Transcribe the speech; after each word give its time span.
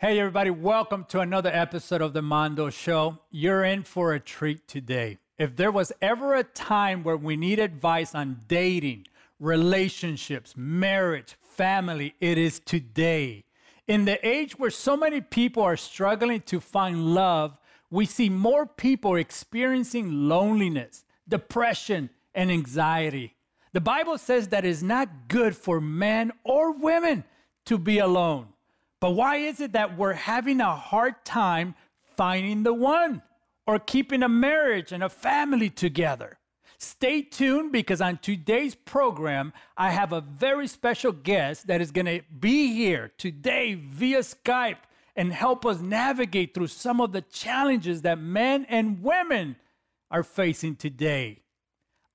Hey, 0.00 0.20
everybody, 0.20 0.48
welcome 0.48 1.04
to 1.10 1.20
another 1.20 1.50
episode 1.52 2.00
of 2.00 2.14
The 2.14 2.22
Mondo 2.22 2.70
Show. 2.70 3.18
You're 3.30 3.62
in 3.62 3.82
for 3.82 4.14
a 4.14 4.20
treat 4.20 4.66
today. 4.66 5.18
If 5.36 5.56
there 5.56 5.70
was 5.70 5.92
ever 6.00 6.34
a 6.34 6.44
time 6.44 7.02
where 7.02 7.18
we 7.18 7.36
need 7.36 7.58
advice 7.58 8.14
on 8.14 8.40
dating, 8.48 9.06
relationships, 9.38 10.54
marriage, 10.56 11.36
family, 11.42 12.14
it 12.20 12.38
is 12.38 12.58
today. 12.58 13.44
In 13.88 14.04
the 14.04 14.24
age 14.26 14.58
where 14.58 14.70
so 14.70 14.98
many 14.98 15.22
people 15.22 15.62
are 15.62 15.76
struggling 15.76 16.42
to 16.42 16.60
find 16.60 17.14
love, 17.14 17.56
we 17.90 18.04
see 18.04 18.28
more 18.28 18.66
people 18.66 19.16
experiencing 19.16 20.28
loneliness, 20.28 21.06
depression, 21.26 22.10
and 22.34 22.50
anxiety. 22.50 23.34
The 23.72 23.80
Bible 23.80 24.18
says 24.18 24.48
that 24.48 24.66
it's 24.66 24.82
not 24.82 25.28
good 25.28 25.56
for 25.56 25.80
men 25.80 26.32
or 26.44 26.72
women 26.72 27.24
to 27.64 27.78
be 27.78 27.98
alone. 27.98 28.48
But 29.00 29.12
why 29.12 29.36
is 29.36 29.58
it 29.58 29.72
that 29.72 29.96
we're 29.96 30.12
having 30.12 30.60
a 30.60 30.76
hard 30.76 31.24
time 31.24 31.74
finding 32.04 32.64
the 32.64 32.74
one 32.74 33.22
or 33.66 33.78
keeping 33.78 34.22
a 34.22 34.28
marriage 34.28 34.92
and 34.92 35.02
a 35.02 35.08
family 35.08 35.70
together? 35.70 36.38
Stay 36.78 37.22
tuned 37.22 37.72
because 37.72 38.00
on 38.00 38.18
today's 38.18 38.76
program, 38.76 39.52
I 39.76 39.90
have 39.90 40.12
a 40.12 40.20
very 40.20 40.68
special 40.68 41.10
guest 41.10 41.66
that 41.66 41.80
is 41.80 41.90
going 41.90 42.06
to 42.06 42.20
be 42.38 42.72
here 42.72 43.10
today 43.18 43.74
via 43.74 44.20
Skype 44.20 44.76
and 45.16 45.32
help 45.32 45.66
us 45.66 45.80
navigate 45.80 46.54
through 46.54 46.68
some 46.68 47.00
of 47.00 47.10
the 47.10 47.22
challenges 47.22 48.02
that 48.02 48.20
men 48.20 48.64
and 48.68 49.02
women 49.02 49.56
are 50.08 50.22
facing 50.22 50.76
today. 50.76 51.42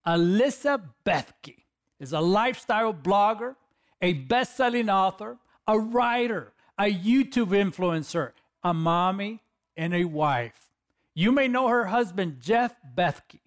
Alyssa 0.07 0.81
Bethke 1.05 1.63
is 1.99 2.13
a 2.13 2.21
lifestyle 2.21 2.93
blogger, 2.93 3.57
a 4.01 4.13
best 4.13 4.55
selling 4.55 4.89
author, 4.89 5.37
a 5.67 5.77
writer, 5.77 6.53
a 6.77 6.85
YouTube 6.85 7.49
influencer, 7.49 8.31
a 8.63 8.73
mommy, 8.73 9.41
and 9.75 9.93
a 9.93 10.05
wife. 10.05 10.69
You 11.13 11.33
may 11.33 11.49
know 11.49 11.67
her 11.67 11.85
husband, 11.85 12.37
Jeff 12.39 12.75
Bethke. 12.95 13.42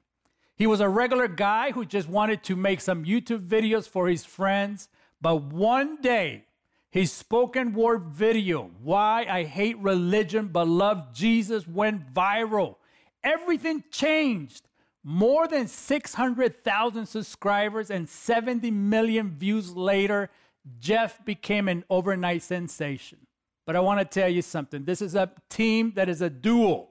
He 0.56 0.66
was 0.66 0.80
a 0.80 0.88
regular 0.88 1.28
guy 1.28 1.72
who 1.72 1.84
just 1.84 2.08
wanted 2.08 2.42
to 2.44 2.56
make 2.56 2.80
some 2.80 3.04
YouTube 3.04 3.46
videos 3.46 3.86
for 3.86 4.08
his 4.08 4.24
friends, 4.24 4.88
but 5.20 5.42
one 5.42 6.00
day, 6.00 6.44
his 6.90 7.12
spoken 7.12 7.74
word 7.74 8.06
video, 8.06 8.70
Why 8.82 9.26
I 9.28 9.44
Hate 9.44 9.78
Religion 9.78 10.48
But 10.48 10.66
Love 10.66 11.12
Jesus, 11.12 11.68
went 11.68 12.14
viral. 12.14 12.76
Everything 13.22 13.84
changed. 13.90 14.66
More 15.04 15.46
than 15.46 15.68
600,000 15.68 17.06
subscribers 17.06 17.90
and 17.90 18.08
70 18.08 18.70
million 18.70 19.36
views 19.36 19.76
later, 19.76 20.30
Jeff 20.78 21.22
became 21.24 21.68
an 21.68 21.84
overnight 21.90 22.42
sensation. 22.42 23.18
But 23.66 23.76
I 23.76 23.80
want 23.80 24.00
to 24.00 24.06
tell 24.06 24.30
you 24.30 24.42
something. 24.42 24.84
This 24.84 25.02
is 25.02 25.14
a 25.14 25.30
team 25.50 25.92
that 25.96 26.08
is 26.08 26.22
a 26.22 26.30
duo. 26.30 26.88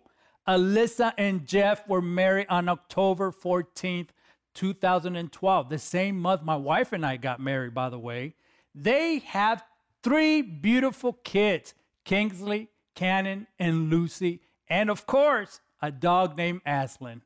Alyssa 0.47 1.13
and 1.17 1.45
Jeff 1.47 1.87
were 1.87 2.01
married 2.01 2.47
on 2.49 2.69
October 2.69 3.31
14th, 3.31 4.09
2012, 4.53 5.69
the 5.69 5.79
same 5.79 6.19
month 6.19 6.43
my 6.43 6.55
wife 6.55 6.93
and 6.93 7.05
I 7.05 7.17
got 7.17 7.39
married, 7.39 7.73
by 7.73 7.89
the 7.89 7.99
way. 7.99 8.35
They 8.73 9.19
have 9.19 9.63
three 10.03 10.41
beautiful 10.41 11.13
kids 11.13 11.73
Kingsley, 12.05 12.69
Cannon, 12.93 13.47
and 13.57 13.89
Lucy, 13.89 14.41
and 14.67 14.89
of 14.89 15.07
course, 15.07 15.59
a 15.81 15.91
dog 15.91 16.37
named 16.37 16.61
Aslan. 16.65 17.23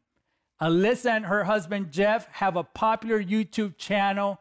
Alyssa 0.61 1.11
and 1.11 1.25
her 1.25 1.43
husband 1.43 1.91
Jeff 1.91 2.27
have 2.27 2.55
a 2.55 2.63
popular 2.63 3.21
YouTube 3.21 3.77
channel 3.77 4.39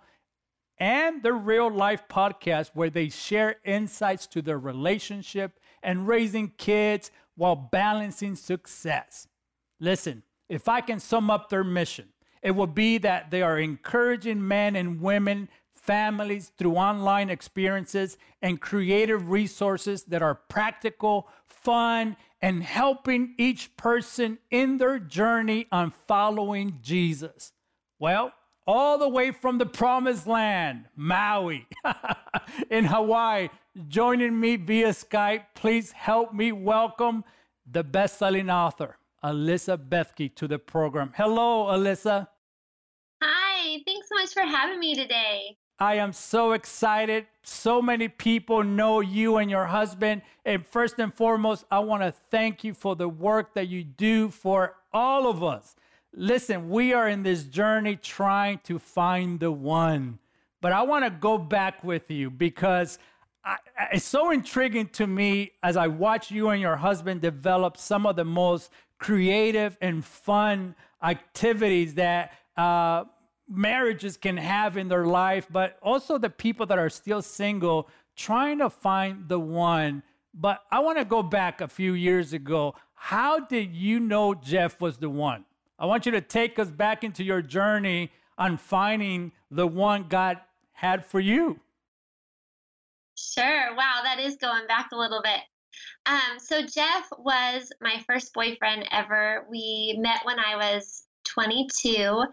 and 0.78 1.22
the 1.22 1.32
real 1.32 1.70
life 1.70 2.02
podcast 2.08 2.70
where 2.74 2.90
they 2.90 3.08
share 3.08 3.56
insights 3.64 4.26
to 4.28 4.42
their 4.42 4.58
relationship 4.58 5.58
and 5.82 6.08
raising 6.08 6.52
kids 6.56 7.10
while 7.38 7.56
balancing 7.56 8.34
success. 8.34 9.28
Listen, 9.80 10.24
if 10.48 10.68
I 10.68 10.80
can 10.80 10.98
sum 10.98 11.30
up 11.30 11.48
their 11.48 11.64
mission, 11.64 12.08
it 12.42 12.50
will 12.50 12.66
be 12.66 12.98
that 12.98 13.30
they 13.30 13.42
are 13.42 13.58
encouraging 13.58 14.46
men 14.46 14.76
and 14.76 15.00
women, 15.00 15.48
families 15.72 16.52
through 16.58 16.74
online 16.74 17.30
experiences 17.30 18.18
and 18.42 18.60
creative 18.60 19.30
resources 19.30 20.02
that 20.04 20.20
are 20.20 20.34
practical, 20.34 21.28
fun, 21.46 22.16
and 22.42 22.62
helping 22.62 23.34
each 23.38 23.76
person 23.76 24.38
in 24.50 24.78
their 24.78 24.98
journey 24.98 25.66
on 25.70 25.92
following 26.06 26.78
Jesus. 26.82 27.52
Well, 27.98 28.32
all 28.68 28.98
the 28.98 29.08
way 29.08 29.30
from 29.30 29.56
the 29.56 29.64
promised 29.64 30.26
land, 30.26 30.84
Maui, 30.94 31.66
in 32.70 32.84
Hawaii, 32.84 33.48
joining 33.88 34.38
me 34.38 34.56
via 34.56 34.90
Skype. 34.90 35.44
Please 35.54 35.90
help 35.92 36.34
me 36.34 36.52
welcome 36.52 37.24
the 37.68 37.82
best 37.82 38.18
selling 38.18 38.50
author, 38.50 38.98
Alyssa 39.24 39.78
Bethke, 39.78 40.34
to 40.34 40.46
the 40.46 40.58
program. 40.58 41.14
Hello, 41.16 41.64
Alyssa. 41.68 42.28
Hi, 43.22 43.80
thanks 43.86 44.10
so 44.10 44.14
much 44.16 44.34
for 44.34 44.42
having 44.42 44.78
me 44.78 44.94
today. 44.94 45.56
I 45.80 45.94
am 45.94 46.12
so 46.12 46.52
excited. 46.52 47.26
So 47.44 47.80
many 47.80 48.08
people 48.08 48.62
know 48.64 49.00
you 49.00 49.38
and 49.38 49.50
your 49.50 49.64
husband. 49.64 50.20
And 50.44 50.66
first 50.66 50.98
and 50.98 51.14
foremost, 51.14 51.64
I 51.70 51.78
want 51.78 52.02
to 52.02 52.12
thank 52.12 52.64
you 52.64 52.74
for 52.74 52.96
the 52.96 53.08
work 53.08 53.54
that 53.54 53.68
you 53.68 53.82
do 53.82 54.28
for 54.28 54.74
all 54.92 55.26
of 55.26 55.42
us 55.42 55.74
Listen, 56.14 56.70
we 56.70 56.92
are 56.92 57.08
in 57.08 57.22
this 57.22 57.44
journey 57.44 57.96
trying 57.96 58.58
to 58.64 58.78
find 58.78 59.40
the 59.40 59.52
one. 59.52 60.18
But 60.60 60.72
I 60.72 60.82
want 60.82 61.04
to 61.04 61.10
go 61.10 61.38
back 61.38 61.84
with 61.84 62.10
you 62.10 62.30
because 62.30 62.98
I, 63.44 63.56
it's 63.92 64.04
so 64.04 64.30
intriguing 64.30 64.88
to 64.88 65.06
me 65.06 65.52
as 65.62 65.76
I 65.76 65.86
watch 65.86 66.30
you 66.30 66.48
and 66.48 66.60
your 66.60 66.76
husband 66.76 67.20
develop 67.20 67.76
some 67.76 68.06
of 68.06 68.16
the 68.16 68.24
most 68.24 68.70
creative 68.98 69.76
and 69.80 70.04
fun 70.04 70.74
activities 71.02 71.94
that 71.94 72.32
uh, 72.56 73.04
marriages 73.48 74.16
can 74.16 74.36
have 74.36 74.76
in 74.76 74.88
their 74.88 75.06
life, 75.06 75.46
but 75.50 75.78
also 75.82 76.18
the 76.18 76.30
people 76.30 76.66
that 76.66 76.78
are 76.78 76.90
still 76.90 77.22
single 77.22 77.88
trying 78.16 78.58
to 78.58 78.68
find 78.68 79.28
the 79.28 79.38
one. 79.38 80.02
But 80.34 80.62
I 80.70 80.80
want 80.80 80.98
to 80.98 81.04
go 81.04 81.22
back 81.22 81.60
a 81.60 81.68
few 81.68 81.94
years 81.94 82.32
ago. 82.32 82.74
How 82.94 83.38
did 83.38 83.74
you 83.74 84.00
know 84.00 84.34
Jeff 84.34 84.80
was 84.80 84.98
the 84.98 85.08
one? 85.08 85.44
I 85.78 85.86
want 85.86 86.06
you 86.06 86.12
to 86.12 86.20
take 86.20 86.58
us 86.58 86.68
back 86.68 87.04
into 87.04 87.22
your 87.22 87.40
journey 87.40 88.10
on 88.36 88.56
finding 88.56 89.32
the 89.50 89.66
one 89.66 90.06
God 90.08 90.38
had 90.72 91.04
for 91.04 91.20
you. 91.20 91.60
Sure. 93.16 93.74
Wow, 93.76 94.00
that 94.04 94.18
is 94.18 94.36
going 94.36 94.66
back 94.66 94.90
a 94.92 94.96
little 94.96 95.22
bit. 95.22 95.40
Um, 96.06 96.38
so, 96.38 96.62
Jeff 96.62 97.08
was 97.18 97.70
my 97.80 98.02
first 98.06 98.32
boyfriend 98.32 98.88
ever. 98.90 99.44
We 99.50 99.96
met 100.00 100.20
when 100.24 100.38
I 100.38 100.56
was 100.56 101.04
22 101.24 102.24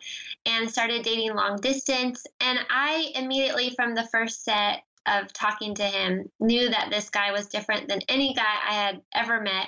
and 0.46 0.70
started 0.70 1.04
dating 1.04 1.36
long 1.36 1.58
distance. 1.58 2.26
And 2.40 2.60
I 2.70 3.12
immediately, 3.16 3.72
from 3.72 3.94
the 3.94 4.08
first 4.12 4.44
set 4.44 4.84
of 5.08 5.32
talking 5.34 5.76
to 5.76 5.84
him, 5.84 6.30
knew 6.40 6.70
that 6.70 6.90
this 6.90 7.10
guy 7.10 7.32
was 7.32 7.48
different 7.48 7.88
than 7.88 8.00
any 8.10 8.34
guy 8.34 8.56
I 8.68 8.74
had 8.74 9.02
ever 9.14 9.42
met. 9.42 9.68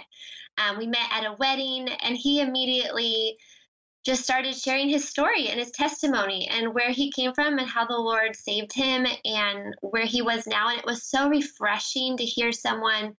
Um, 0.57 0.77
we 0.77 0.87
met 0.87 1.09
at 1.11 1.25
a 1.25 1.35
wedding, 1.37 1.89
and 1.89 2.17
he 2.17 2.41
immediately 2.41 3.37
just 4.07 4.23
started 4.23 4.56
sharing 4.56 4.88
his 4.88 5.09
story 5.09 5.50
and 5.50 5.59
his 5.59 5.72
testimony 5.72 6.47
and 6.50 6.73
where 6.73 6.91
he 6.91 7.12
came 7.12 7.34
from 7.34 7.59
and 7.59 7.68
how 7.68 7.85
the 7.85 7.94
Lord 7.94 8.38
saved 8.38 8.72
him 8.72 9.06
and 9.25 9.75
where 9.81 10.06
he 10.06 10.22
was 10.22 10.47
now. 10.47 10.69
And 10.69 10.79
it 10.79 10.85
was 10.85 11.03
so 11.03 11.28
refreshing 11.28 12.16
to 12.16 12.23
hear 12.23 12.53
someone 12.53 13.17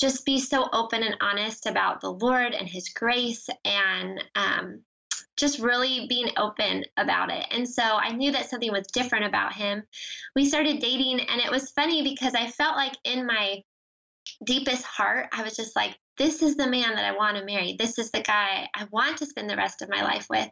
just 0.00 0.24
be 0.24 0.40
so 0.40 0.66
open 0.72 1.02
and 1.02 1.18
honest 1.20 1.66
about 1.66 2.00
the 2.00 2.10
Lord 2.10 2.54
and 2.54 2.66
his 2.66 2.88
grace 2.88 3.46
and 3.66 4.24
um, 4.34 4.80
just 5.36 5.58
really 5.58 6.06
being 6.08 6.30
open 6.38 6.84
about 6.96 7.30
it. 7.30 7.44
And 7.50 7.68
so 7.68 7.82
I 7.82 8.12
knew 8.12 8.32
that 8.32 8.48
something 8.48 8.72
was 8.72 8.86
different 8.94 9.26
about 9.26 9.52
him. 9.52 9.82
We 10.34 10.46
started 10.46 10.78
dating, 10.78 11.20
and 11.20 11.38
it 11.38 11.50
was 11.50 11.70
funny 11.72 12.02
because 12.02 12.34
I 12.34 12.48
felt 12.48 12.76
like 12.76 12.96
in 13.04 13.26
my 13.26 13.62
deepest 14.44 14.84
heart, 14.84 15.28
I 15.32 15.42
was 15.42 15.56
just 15.56 15.76
like, 15.76 15.96
this 16.16 16.42
is 16.42 16.56
the 16.56 16.68
man 16.68 16.94
that 16.94 17.04
I 17.04 17.16
want 17.16 17.36
to 17.36 17.44
marry. 17.44 17.76
This 17.78 17.98
is 17.98 18.10
the 18.10 18.22
guy 18.22 18.68
I 18.74 18.86
want 18.90 19.18
to 19.18 19.26
spend 19.26 19.50
the 19.50 19.56
rest 19.56 19.82
of 19.82 19.88
my 19.88 20.02
life 20.02 20.26
with. 20.30 20.48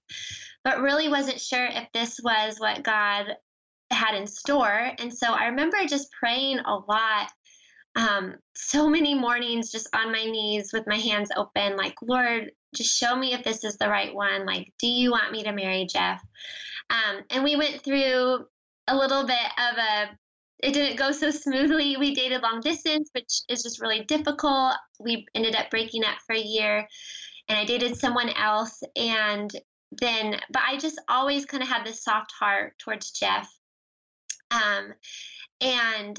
But 0.64 0.80
really 0.80 1.08
wasn't 1.08 1.40
sure 1.40 1.66
if 1.66 1.86
this 1.92 2.18
was 2.22 2.56
what 2.58 2.82
God 2.82 3.26
had 3.90 4.14
in 4.14 4.26
store. 4.26 4.90
And 4.98 5.12
so 5.12 5.32
I 5.32 5.46
remember 5.46 5.76
just 5.86 6.08
praying 6.18 6.58
a 6.60 6.74
lot, 6.74 7.30
um, 7.94 8.36
so 8.54 8.88
many 8.88 9.14
mornings 9.14 9.70
just 9.70 9.88
on 9.94 10.10
my 10.10 10.24
knees 10.24 10.70
with 10.72 10.86
my 10.86 10.96
hands 10.96 11.30
open, 11.36 11.76
like, 11.76 11.94
Lord, 12.02 12.50
just 12.74 12.98
show 12.98 13.14
me 13.14 13.34
if 13.34 13.44
this 13.44 13.64
is 13.64 13.76
the 13.76 13.88
right 13.88 14.14
one. 14.14 14.46
Like, 14.46 14.72
do 14.80 14.86
you 14.86 15.10
want 15.10 15.30
me 15.32 15.42
to 15.42 15.52
marry 15.52 15.86
Jeff? 15.86 16.22
Um, 16.90 17.22
and 17.30 17.44
we 17.44 17.56
went 17.56 17.82
through 17.82 18.46
a 18.88 18.96
little 18.96 19.24
bit 19.26 19.36
of 19.36 19.78
a 19.78 20.18
it 20.62 20.72
didn't 20.72 20.96
go 20.96 21.10
so 21.10 21.30
smoothly. 21.30 21.96
We 21.96 22.14
dated 22.14 22.42
long 22.42 22.60
distance, 22.60 23.10
which 23.12 23.40
is 23.48 23.62
just 23.62 23.80
really 23.80 24.04
difficult. 24.04 24.74
We 25.00 25.26
ended 25.34 25.56
up 25.56 25.70
breaking 25.70 26.04
up 26.04 26.18
for 26.26 26.34
a 26.34 26.40
year, 26.40 26.86
and 27.48 27.58
I 27.58 27.64
dated 27.64 27.96
someone 27.96 28.30
else. 28.30 28.80
And 28.96 29.50
then, 30.00 30.40
but 30.50 30.62
I 30.66 30.78
just 30.78 31.00
always 31.08 31.44
kind 31.44 31.62
of 31.62 31.68
had 31.68 31.84
this 31.84 32.02
soft 32.02 32.32
heart 32.38 32.78
towards 32.78 33.10
Jeff. 33.10 33.48
Um, 34.50 34.94
and 35.60 36.18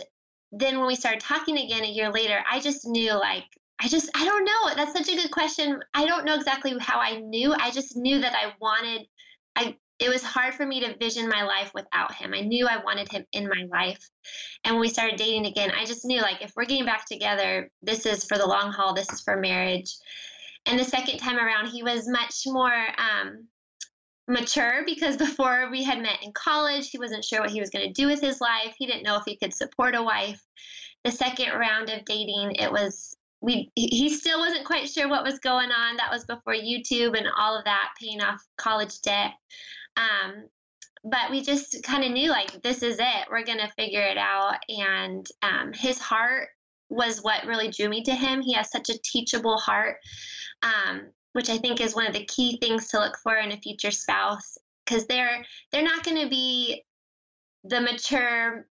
then 0.51 0.77
when 0.77 0.87
we 0.87 0.95
started 0.95 1.21
talking 1.21 1.57
again 1.57 1.83
a 1.83 1.91
year 1.91 2.11
later, 2.11 2.43
I 2.49 2.59
just 2.59 2.85
knew 2.85 3.13
like 3.13 3.45
I 3.79 3.87
just 3.87 4.09
I 4.15 4.25
don't 4.25 4.45
know. 4.45 4.75
That's 4.75 4.93
such 4.93 5.09
a 5.09 5.19
good 5.19 5.31
question. 5.31 5.79
I 5.93 6.05
don't 6.05 6.25
know 6.25 6.35
exactly 6.35 6.75
how 6.79 6.99
I 6.99 7.19
knew. 7.19 7.53
I 7.53 7.71
just 7.71 7.95
knew 7.95 8.19
that 8.19 8.33
I 8.35 8.53
wanted 8.59 9.07
I 9.55 9.77
it 10.03 10.09
was 10.09 10.21
hard 10.21 10.53
for 10.53 10.65
me 10.65 10.81
to 10.81 10.97
vision 10.97 11.29
my 11.29 11.43
life 11.43 11.71
without 11.73 12.13
him. 12.13 12.33
I 12.33 12.41
knew 12.41 12.67
I 12.67 12.83
wanted 12.83 13.09
him 13.09 13.25
in 13.31 13.47
my 13.47 13.65
life. 13.71 14.09
And 14.63 14.75
when 14.75 14.81
we 14.81 14.89
started 14.89 15.17
dating 15.17 15.45
again, 15.45 15.71
I 15.71 15.85
just 15.85 16.03
knew 16.03 16.21
like 16.21 16.41
if 16.41 16.51
we're 16.55 16.65
getting 16.65 16.85
back 16.85 17.05
together, 17.05 17.71
this 17.81 18.05
is 18.05 18.25
for 18.25 18.37
the 18.37 18.45
long 18.45 18.71
haul, 18.71 18.93
this 18.93 19.11
is 19.13 19.21
for 19.21 19.37
marriage. 19.37 19.95
And 20.65 20.77
the 20.77 20.83
second 20.83 21.19
time 21.19 21.37
around, 21.37 21.67
he 21.67 21.83
was 21.83 22.07
much 22.07 22.43
more 22.45 22.73
um, 22.97 23.47
mature 24.27 24.83
because 24.85 25.15
before 25.27 25.69
we 25.71 25.83
had 25.83 26.01
met 26.01 26.21
in 26.21 26.33
college, 26.33 26.89
he 26.89 26.99
wasn't 26.99 27.23
sure 27.23 27.39
what 27.39 27.51
he 27.51 27.61
was 27.61 27.69
going 27.69 27.87
to 27.87 27.93
do 27.93 28.07
with 28.07 28.19
his 28.19 28.41
life. 28.41 28.75
He 28.77 28.85
didn't 28.85 29.03
know 29.03 29.15
if 29.15 29.23
he 29.25 29.37
could 29.37 29.53
support 29.53 29.95
a 29.95 30.03
wife. 30.03 30.41
The 31.05 31.11
second 31.11 31.53
round 31.53 31.89
of 31.89 32.03
dating, 32.03 32.55
it 32.55 32.71
was 32.71 33.15
we 33.41 33.69
he 33.75 34.09
still 34.09 34.39
wasn't 34.39 34.65
quite 34.65 34.89
sure 34.89 35.09
what 35.09 35.25
was 35.25 35.39
going 35.39 35.69
on. 35.69 35.97
That 35.97 36.11
was 36.11 36.23
before 36.23 36.53
YouTube 36.53 37.17
and 37.17 37.27
all 37.37 37.57
of 37.57 37.65
that, 37.65 37.89
paying 38.01 38.21
off 38.21 38.41
college 38.57 39.01
debt. 39.01 39.33
Um, 39.97 40.47
but 41.03 41.29
we 41.31 41.41
just 41.41 41.83
kind 41.83 42.03
of 42.03 42.11
knew 42.11 42.29
like 42.29 42.61
this 42.61 42.81
is 42.81 42.97
it. 42.99 43.27
We're 43.29 43.43
gonna 43.43 43.71
figure 43.77 44.01
it 44.01 44.17
out. 44.17 44.57
And 44.69 45.25
um, 45.41 45.73
his 45.73 45.99
heart 45.99 46.49
was 46.89 47.19
what 47.21 47.45
really 47.45 47.69
drew 47.69 47.89
me 47.89 48.03
to 48.03 48.13
him. 48.13 48.41
He 48.41 48.53
has 48.53 48.71
such 48.71 48.89
a 48.89 48.99
teachable 49.03 49.57
heart, 49.57 49.97
um, 50.61 51.09
which 51.33 51.49
I 51.49 51.57
think 51.57 51.81
is 51.81 51.95
one 51.95 52.07
of 52.07 52.13
the 52.13 52.25
key 52.25 52.57
things 52.61 52.87
to 52.89 52.99
look 52.99 53.17
for 53.21 53.35
in 53.35 53.51
a 53.51 53.57
future 53.57 53.91
spouse 53.91 54.57
because 54.85 55.05
they're 55.07 55.43
they're 55.71 55.83
not 55.83 56.03
going 56.03 56.21
to 56.21 56.29
be 56.29 56.83
the 57.63 57.81
mature 57.81 58.67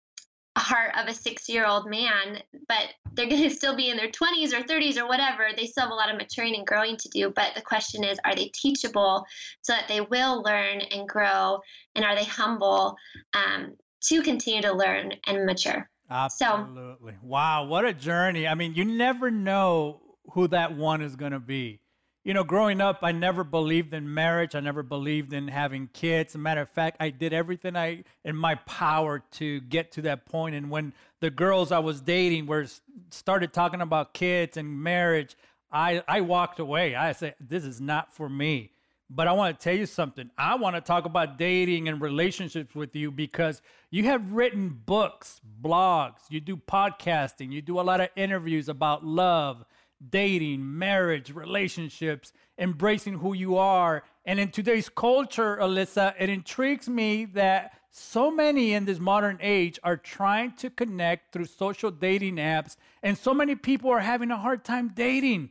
heart 0.58 0.92
of 0.98 1.06
a 1.06 1.14
six 1.14 1.48
year 1.48 1.66
old 1.66 1.88
man, 1.88 2.42
but 2.68 2.88
they're 3.12 3.28
going 3.28 3.42
to 3.48 3.50
still 3.50 3.76
be 3.76 3.90
in 3.90 3.96
their 3.96 4.08
20s 4.08 4.52
or 4.52 4.62
30s 4.62 4.96
or 4.96 5.06
whatever. 5.06 5.48
They 5.56 5.66
still 5.66 5.84
have 5.84 5.92
a 5.92 5.94
lot 5.94 6.10
of 6.10 6.16
maturing 6.16 6.56
and 6.56 6.66
growing 6.66 6.96
to 6.96 7.08
do. 7.08 7.30
But 7.34 7.54
the 7.54 7.62
question 7.62 8.04
is, 8.04 8.18
are 8.24 8.34
they 8.34 8.50
teachable 8.54 9.24
so 9.62 9.72
that 9.72 9.88
they 9.88 10.00
will 10.00 10.42
learn 10.42 10.80
and 10.80 11.08
grow? 11.08 11.60
And 11.94 12.04
are 12.04 12.14
they 12.14 12.24
humble 12.24 12.96
um, 13.34 13.76
to 14.04 14.22
continue 14.22 14.62
to 14.62 14.72
learn 14.72 15.12
and 15.26 15.46
mature? 15.46 15.88
Absolutely. 16.10 17.12
So, 17.12 17.18
wow. 17.22 17.64
What 17.64 17.84
a 17.84 17.94
journey. 17.94 18.48
I 18.48 18.54
mean, 18.54 18.74
you 18.74 18.84
never 18.84 19.30
know 19.30 20.00
who 20.32 20.48
that 20.48 20.76
one 20.76 21.02
is 21.02 21.16
going 21.16 21.32
to 21.32 21.40
be 21.40 21.80
you 22.22 22.34
know, 22.34 22.44
growing 22.44 22.80
up, 22.80 22.98
I 23.02 23.12
never 23.12 23.44
believed 23.44 23.94
in 23.94 24.12
marriage. 24.12 24.54
I 24.54 24.60
never 24.60 24.82
believed 24.82 25.32
in 25.32 25.48
having 25.48 25.88
kids. 25.92 26.32
As 26.32 26.34
a 26.34 26.38
matter 26.38 26.60
of 26.60 26.68
fact, 26.68 26.98
I 27.00 27.08
did 27.10 27.32
everything 27.32 27.76
I 27.76 28.04
in 28.24 28.36
my 28.36 28.56
power 28.56 29.22
to 29.32 29.60
get 29.62 29.92
to 29.92 30.02
that 30.02 30.26
point. 30.26 30.54
And 30.54 30.70
when 30.70 30.92
the 31.20 31.30
girls 31.30 31.72
I 31.72 31.78
was 31.78 32.00
dating 32.00 32.46
were 32.46 32.66
started 33.08 33.54
talking 33.54 33.80
about 33.80 34.12
kids 34.12 34.58
and 34.58 34.82
marriage, 34.82 35.34
I 35.72 36.02
I 36.06 36.20
walked 36.20 36.58
away. 36.58 36.94
I 36.94 37.12
said, 37.12 37.36
"This 37.40 37.64
is 37.64 37.80
not 37.80 38.12
for 38.12 38.28
me." 38.28 38.72
But 39.12 39.26
I 39.26 39.32
want 39.32 39.58
to 39.58 39.64
tell 39.64 39.76
you 39.76 39.86
something. 39.86 40.30
I 40.38 40.54
want 40.54 40.76
to 40.76 40.80
talk 40.80 41.04
about 41.04 41.36
dating 41.36 41.88
and 41.88 42.00
relationships 42.00 42.76
with 42.76 42.94
you 42.94 43.10
because 43.10 43.60
you 43.90 44.04
have 44.04 44.30
written 44.30 44.68
books, 44.86 45.40
blogs, 45.60 46.20
you 46.28 46.38
do 46.40 46.56
podcasting, 46.56 47.50
you 47.50 47.60
do 47.60 47.80
a 47.80 47.82
lot 47.82 48.00
of 48.00 48.08
interviews 48.14 48.68
about 48.68 49.04
love 49.04 49.64
dating, 50.08 50.78
marriage, 50.78 51.32
relationships, 51.32 52.32
embracing 52.58 53.18
who 53.18 53.32
you 53.34 53.56
are. 53.56 54.02
And 54.24 54.38
in 54.40 54.50
today's 54.50 54.88
culture, 54.88 55.56
Alyssa, 55.60 56.14
it 56.18 56.28
intrigues 56.28 56.88
me 56.88 57.24
that 57.26 57.74
so 57.90 58.30
many 58.30 58.72
in 58.72 58.84
this 58.84 59.00
modern 59.00 59.38
age 59.40 59.78
are 59.82 59.96
trying 59.96 60.52
to 60.56 60.70
connect 60.70 61.32
through 61.32 61.46
social 61.46 61.90
dating 61.90 62.36
apps, 62.36 62.76
and 63.02 63.18
so 63.18 63.34
many 63.34 63.56
people 63.56 63.90
are 63.90 64.00
having 64.00 64.30
a 64.30 64.36
hard 64.36 64.64
time 64.64 64.92
dating. 64.94 65.50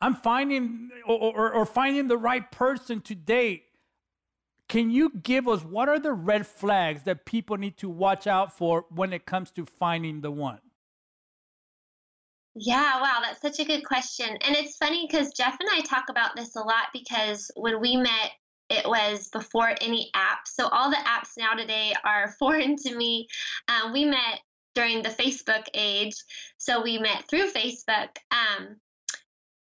I'm 0.00 0.14
finding 0.14 0.90
or, 1.06 1.18
or, 1.18 1.52
or 1.52 1.66
finding 1.66 2.08
the 2.08 2.18
right 2.18 2.50
person 2.50 3.00
to 3.02 3.14
date. 3.14 3.64
Can 4.68 4.90
you 4.90 5.10
give 5.22 5.46
us 5.46 5.62
what 5.62 5.88
are 5.88 5.98
the 5.98 6.12
red 6.12 6.46
flags 6.46 7.04
that 7.04 7.24
people 7.24 7.56
need 7.56 7.76
to 7.78 7.88
watch 7.88 8.26
out 8.26 8.56
for 8.56 8.86
when 8.90 9.12
it 9.12 9.24
comes 9.24 9.50
to 9.52 9.64
finding 9.64 10.20
the 10.20 10.30
one? 10.30 10.58
Yeah, 12.56 13.00
wow, 13.00 13.18
that's 13.22 13.40
such 13.40 13.58
a 13.58 13.68
good 13.68 13.84
question. 13.84 14.28
And 14.28 14.56
it's 14.56 14.76
funny 14.76 15.08
because 15.10 15.32
Jeff 15.32 15.56
and 15.58 15.68
I 15.72 15.80
talk 15.80 16.04
about 16.08 16.36
this 16.36 16.54
a 16.54 16.60
lot 16.60 16.86
because 16.92 17.50
when 17.56 17.80
we 17.80 17.96
met, 17.96 18.30
it 18.70 18.88
was 18.88 19.28
before 19.28 19.74
any 19.80 20.10
apps. 20.14 20.54
So 20.54 20.68
all 20.68 20.88
the 20.88 20.96
apps 20.96 21.32
now 21.36 21.54
today 21.54 21.92
are 22.04 22.34
foreign 22.38 22.76
to 22.76 22.96
me. 22.96 23.28
Um, 23.68 23.92
we 23.92 24.04
met 24.04 24.40
during 24.74 25.02
the 25.02 25.10
Facebook 25.10 25.66
age. 25.74 26.14
So 26.58 26.82
we 26.82 26.98
met 26.98 27.24
through 27.28 27.50
Facebook. 27.50 28.16
Um, 28.30 28.76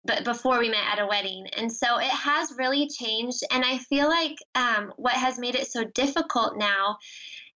but 0.05 0.23
before 0.23 0.59
we 0.59 0.69
met 0.69 0.85
at 0.91 0.99
a 0.99 1.05
wedding. 1.05 1.45
And 1.57 1.71
so 1.71 1.97
it 1.97 2.09
has 2.09 2.55
really 2.57 2.87
changed. 2.87 3.41
And 3.51 3.63
I 3.65 3.77
feel 3.77 4.07
like 4.07 4.37
um, 4.55 4.93
what 4.95 5.13
has 5.13 5.37
made 5.37 5.55
it 5.55 5.67
so 5.67 5.83
difficult 5.83 6.57
now 6.57 6.97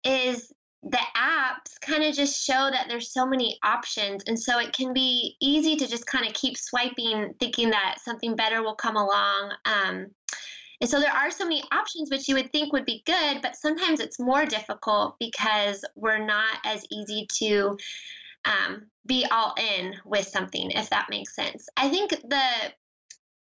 is 0.04 0.51
the 0.84 1.00
apps 1.18 1.80
kind 1.81 2.04
of 2.04 2.14
just 2.16 2.42
show 2.42 2.70
that 2.72 2.86
there's 2.88 3.12
so 3.12 3.26
many 3.26 3.58
options 3.64 4.24
and 4.28 4.40
so 4.40 4.60
it 4.60 4.72
can 4.72 4.94
be 4.94 5.36
easy 5.42 5.76
to 5.76 5.88
just 5.88 6.06
kind 6.06 6.26
of 6.26 6.34
keep 6.34 6.58
swiping 6.58 7.34
thinking 7.40 7.70
that 7.70 7.98
something 8.02 8.36
better 8.36 8.64
will 8.64 8.76
come 8.76 8.96
along 8.96 9.52
um, 9.66 10.08
and 10.81 10.90
so 10.90 10.98
there 11.00 11.12
are 11.12 11.30
so 11.30 11.44
many 11.44 11.62
options 11.74 12.10
which 12.10 12.30
you 12.30 12.36
would 12.36 12.50
think 12.54 12.72
would 12.72 12.86
be 12.86 13.04
good 13.06 13.42
but 13.42 13.58
sometimes 13.58 14.00
it's 14.00 14.20
more 14.20 14.46
difficult 14.46 15.18
because 15.20 15.84
we're 15.96 16.24
not 16.24 16.58
as 16.64 16.86
easy 16.90 17.28
to 17.30 17.78
um, 18.46 18.88
be 19.06 19.26
all 19.31 19.54
in 19.58 19.96
with 20.06 20.28
something 20.28 20.72
if 20.72 20.90
that 20.90 21.08
makes 21.10 21.36
sense. 21.36 21.68
I 21.78 21.90
think 21.90 22.12
the 22.12 22.44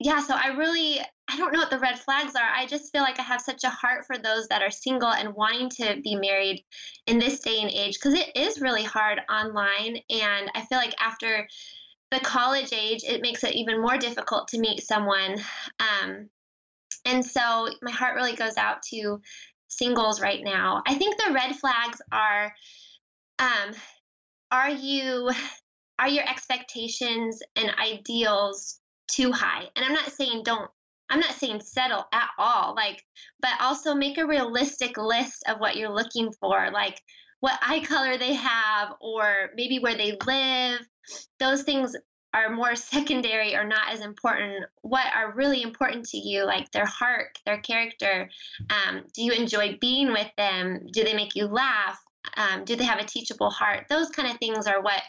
yeah, 0.05 0.21
so 0.21 0.35
I 0.35 0.49
really 0.49 1.01
I 1.29 1.37
don't 1.37 1.53
know 1.53 1.61
what 1.61 1.71
the 1.71 1.79
red 1.79 1.99
flags 1.99 2.35
are. 2.35 2.49
I 2.55 2.67
just 2.67 2.93
feel 2.93 3.03
like 3.03 3.19
I 3.19 3.23
have 3.23 3.41
such 3.41 3.65
a 3.65 3.71
heart 3.71 4.05
for 4.07 4.19
those 4.19 4.49
that 4.49 4.61
are 4.61 4.71
single 4.71 5.13
and 5.13 5.35
wanting 5.35 5.71
to 5.71 6.01
be 6.03 6.17
married 6.17 6.65
in 7.07 7.19
this 7.19 7.41
day 7.41 7.61
and 7.61 7.71
age 7.71 7.95
because 7.95 8.15
it 8.15 8.37
is 8.37 8.61
really 8.61 8.83
hard 8.83 9.21
online 9.31 9.99
and 10.11 10.51
I 10.55 10.65
feel 10.69 10.79
like 10.79 10.95
after 11.01 11.49
the 12.11 12.21
college 12.21 12.73
age 12.73 13.03
it 13.05 13.23
makes 13.23 13.45
it 13.45 13.55
even 13.55 13.81
more 13.81 13.97
difficult 13.97 14.49
to 14.49 14.59
meet 14.59 14.83
someone. 14.83 15.41
Um, 15.81 16.29
and 17.07 17.25
so 17.25 17.69
my 17.81 17.91
heart 17.91 18.17
really 18.17 18.37
goes 18.37 18.57
out 18.57 18.83
to 18.93 19.21
singles 19.69 20.21
right 20.21 20.43
now. 20.45 20.83
I 20.87 20.95
think 20.95 21.17
the 21.17 21.33
red 21.33 21.57
flags 21.57 22.03
are 22.11 22.53
um, 23.39 23.75
are 24.51 24.71
you 24.71 25.31
are 25.99 26.09
your 26.09 26.29
expectations 26.29 27.41
and 27.57 27.73
ideals 27.79 28.81
too 29.13 29.33
high. 29.33 29.69
And 29.77 29.85
I'm 29.85 29.93
not 29.93 30.13
saying 30.13 30.43
don't 30.45 30.71
I'm 31.11 31.21
not 31.21 31.35
saying 31.35 31.61
settle 31.61 32.07
at 32.13 32.31
all, 32.39 32.75
like, 32.75 33.05
but 33.41 33.51
also 33.61 33.95
make 33.95 34.17
a 34.17 34.27
realistic 34.27 34.97
list 34.97 35.45
of 35.47 35.61
what 35.61 35.77
you're 35.77 35.93
looking 35.93 36.33
for, 36.41 36.71
like 36.73 36.99
what 37.41 37.59
eye 37.61 37.81
color 37.81 38.17
they 38.17 38.33
have, 38.33 38.95
or 39.01 39.51
maybe 39.55 39.79
where 39.79 39.95
they 39.95 40.17
live. 40.27 40.81
Those 41.39 41.65
things 41.65 41.95
are 42.33 42.49
more 42.49 42.75
secondary 42.77 43.55
or 43.55 43.65
not 43.65 43.91
as 43.91 44.01
important. 44.01 44.65
What 44.81 45.07
are 45.15 45.35
really 45.35 45.63
important 45.63 46.07
to 46.07 46.17
you, 46.17 46.45
like 46.45 46.71
their 46.71 46.87
heart, 46.87 47.39
their 47.45 47.59
character? 47.59 48.31
Um, 48.71 49.03
do 49.15 49.23
you 49.23 49.33
enjoy 49.33 49.77
being 49.83 50.13
with 50.13 50.31
them? 50.39 50.87
Do 50.95 51.05
they 51.05 51.15
make 51.15 51.35
you 51.37 51.47
laugh? 51.47 52.01
Um, 52.39 52.65
do 52.65 52.75
they 52.75 52.85
have 52.85 53.01
a 53.01 53.05
teachable 53.05 53.51
heart? 53.51 53.85
Those 53.91 54.09
kind 54.09 54.31
of 54.31 54.39
things 54.39 54.67
are 54.67 54.81
what 54.81 55.03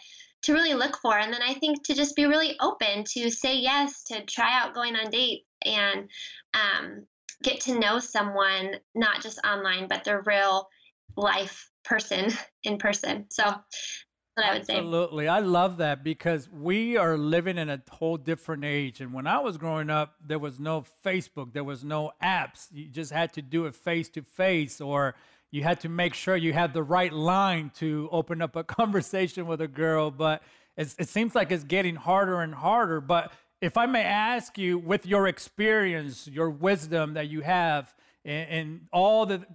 to 0.43 0.53
really 0.53 0.73
look 0.73 0.97
for. 1.01 1.17
And 1.17 1.33
then 1.33 1.41
I 1.41 1.53
think 1.55 1.83
to 1.85 1.93
just 1.93 2.15
be 2.15 2.25
really 2.25 2.57
open 2.59 3.03
to 3.13 3.29
say 3.29 3.57
yes, 3.57 4.03
to 4.05 4.23
try 4.25 4.59
out 4.59 4.73
going 4.73 4.95
on 4.95 5.09
dates 5.09 5.45
and 5.65 6.09
um, 6.53 7.05
get 7.41 7.61
to 7.61 7.79
know 7.79 7.99
someone, 7.99 8.75
not 8.95 9.21
just 9.21 9.39
online, 9.45 9.87
but 9.87 10.03
the 10.03 10.21
real 10.21 10.67
life 11.15 11.69
person 11.83 12.31
in 12.63 12.77
person. 12.77 13.25
So 13.29 13.43
what 14.35 14.45
I 14.45 14.53
would 14.53 14.65
say. 14.65 14.77
Absolutely. 14.77 15.27
I 15.27 15.39
love 15.39 15.77
that 15.77 16.03
because 16.03 16.49
we 16.49 16.97
are 16.97 17.17
living 17.17 17.57
in 17.57 17.69
a 17.69 17.81
whole 17.89 18.17
different 18.17 18.65
age. 18.65 18.99
And 18.99 19.13
when 19.13 19.27
I 19.27 19.39
was 19.39 19.57
growing 19.57 19.89
up, 19.89 20.15
there 20.25 20.39
was 20.39 20.59
no 20.59 20.85
Facebook, 21.05 21.53
there 21.53 21.63
was 21.63 21.83
no 21.83 22.11
apps. 22.21 22.67
You 22.71 22.87
just 22.87 23.11
had 23.11 23.33
to 23.33 23.41
do 23.41 23.65
it 23.65 23.75
face 23.75 24.09
to 24.09 24.23
face 24.23 24.81
or 24.81 25.15
you 25.53 25.61
had 25.61 25.79
to 25.81 25.87
make 25.87 26.15
sure 26.15 26.35
you 26.35 26.51
had 26.51 26.73
the 26.73 26.81
right 26.81 27.13
line 27.13 27.71
to 27.75 28.09
open 28.11 28.41
up 28.41 28.55
a 28.55 28.63
conversation 28.79 29.45
with 29.45 29.61
a 29.61 29.67
girl, 29.67 30.09
but 30.09 30.41
it 30.75 31.07
seems 31.07 31.35
like 31.35 31.51
it's 31.51 31.63
getting 31.63 31.95
harder 31.95 32.41
and 32.41 32.55
harder. 32.55 32.99
But 32.99 33.31
if 33.61 33.77
I 33.77 33.85
may 33.85 34.01
ask 34.01 34.57
you, 34.57 34.79
with 34.79 35.05
your 35.05 35.27
experience, 35.27 36.27
your 36.27 36.49
wisdom 36.49 37.13
that 37.13 37.29
you 37.29 37.41
have, 37.41 37.93
and, 38.25 38.49
and 38.49 38.81
all 38.91 39.27
the 39.27 39.45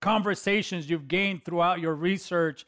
conversations 0.00 0.90
you've 0.90 1.06
gained 1.06 1.44
throughout 1.44 1.78
your 1.78 1.94
research, 1.94 2.66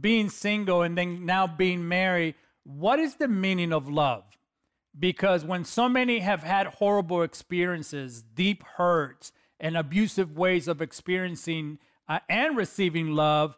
being 0.00 0.28
single 0.28 0.82
and 0.82 0.96
then 0.96 1.26
now 1.26 1.48
being 1.48 1.88
married, 1.88 2.36
what 2.62 3.00
is 3.00 3.16
the 3.16 3.26
meaning 3.26 3.72
of 3.72 3.88
love? 3.88 4.22
Because 4.96 5.44
when 5.44 5.64
so 5.64 5.88
many 5.88 6.20
have 6.20 6.44
had 6.44 6.68
horrible 6.68 7.22
experiences, 7.22 8.22
deep 8.22 8.62
hurts, 8.76 9.32
and 9.58 9.76
abusive 9.76 10.36
ways 10.36 10.68
of 10.68 10.80
experiencing 10.80 11.80
uh, 12.08 12.20
and 12.28 12.56
receiving 12.56 13.12
love, 13.12 13.56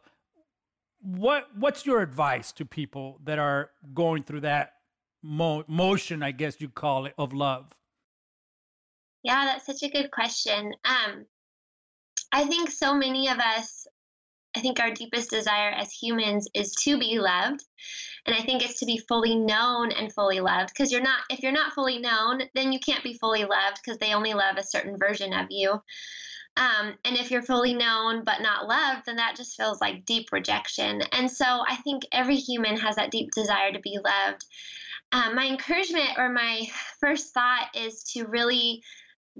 what 1.01 1.49
what's 1.57 1.87
your 1.87 2.01
advice 2.01 2.53
to 2.53 2.65
people 2.65 3.21
that 3.25 3.39
are 3.39 3.71
going 3.95 4.23
through 4.23 4.41
that 4.41 4.75
mo- 5.23 5.65
motion, 5.69 6.23
I 6.23 6.33
guess 6.33 6.61
you 6.61 6.69
call 6.69 7.07
it, 7.07 7.15
of 7.19 7.33
love? 7.33 7.67
Yeah, 9.23 9.45
that's 9.45 9.67
such 9.67 9.83
a 9.83 9.93
good 9.93 10.11
question. 10.11 10.73
Um, 10.85 11.27
I 12.33 12.45
think 12.45 12.71
so 12.71 12.95
many 12.95 13.29
of 13.29 13.39
us, 13.39 13.87
I 14.57 14.61
think 14.61 14.81
our 14.81 14.91
deepest 14.91 15.31
desire 15.31 15.71
as 15.71 15.91
humans 15.93 16.49
is 16.55 16.73
to 16.83 16.99
be 16.99 17.19
loved. 17.19 17.65
And 18.27 18.35
I 18.35 18.41
think 18.41 18.63
it's 18.63 18.79
to 18.81 18.87
be 18.87 18.99
fully 19.09 19.35
known 19.35 19.93
and 19.93 20.13
fully 20.13 20.41
loved. 20.41 20.71
Because 20.75 20.93
you're 20.93 21.03
not, 21.03 21.21
if 21.31 21.43
you're 21.43 21.53
not 21.53 21.73
fully 21.73 21.99
known, 21.99 22.43
then 22.55 22.73
you 22.73 22.79
can't 22.81 23.05
be 23.05 23.15
fully 23.15 23.45
loved 23.45 23.81
because 23.83 23.99
they 23.99 24.15
only 24.15 24.35
love 24.35 24.57
a 24.57 24.67
certain 24.67 24.99
version 24.99 25.33
of 25.33 25.47
you. 25.51 25.81
Um, 26.59 26.95
and 27.05 27.17
if 27.17 27.31
you're 27.31 27.43
fully 27.43 27.73
known 27.73 28.25
but 28.25 28.43
not 28.43 28.67
loved, 28.67 29.07
then 29.07 29.17
that 29.17 29.37
just 29.37 29.57
feels 29.57 29.81
like 29.81 30.05
deep 30.05 30.33
rejection. 30.33 31.03
And 31.13 31.31
so 31.31 31.45
I 31.45 31.77
think 31.77 32.03
every 32.13 32.37
human 32.37 32.77
has 32.77 32.97
that 32.97 33.13
deep 33.13 33.31
desire 33.31 33.73
to 33.73 33.81
be 33.81 33.99
loved. 34.05 34.45
Um, 35.13 35.37
my 35.37 35.47
encouragement 35.47 36.19
or 36.19 36.29
my 36.29 36.67
first 37.01 37.33
thought 37.33 37.69
is 37.75 38.03
to 38.15 38.27
really 38.27 38.83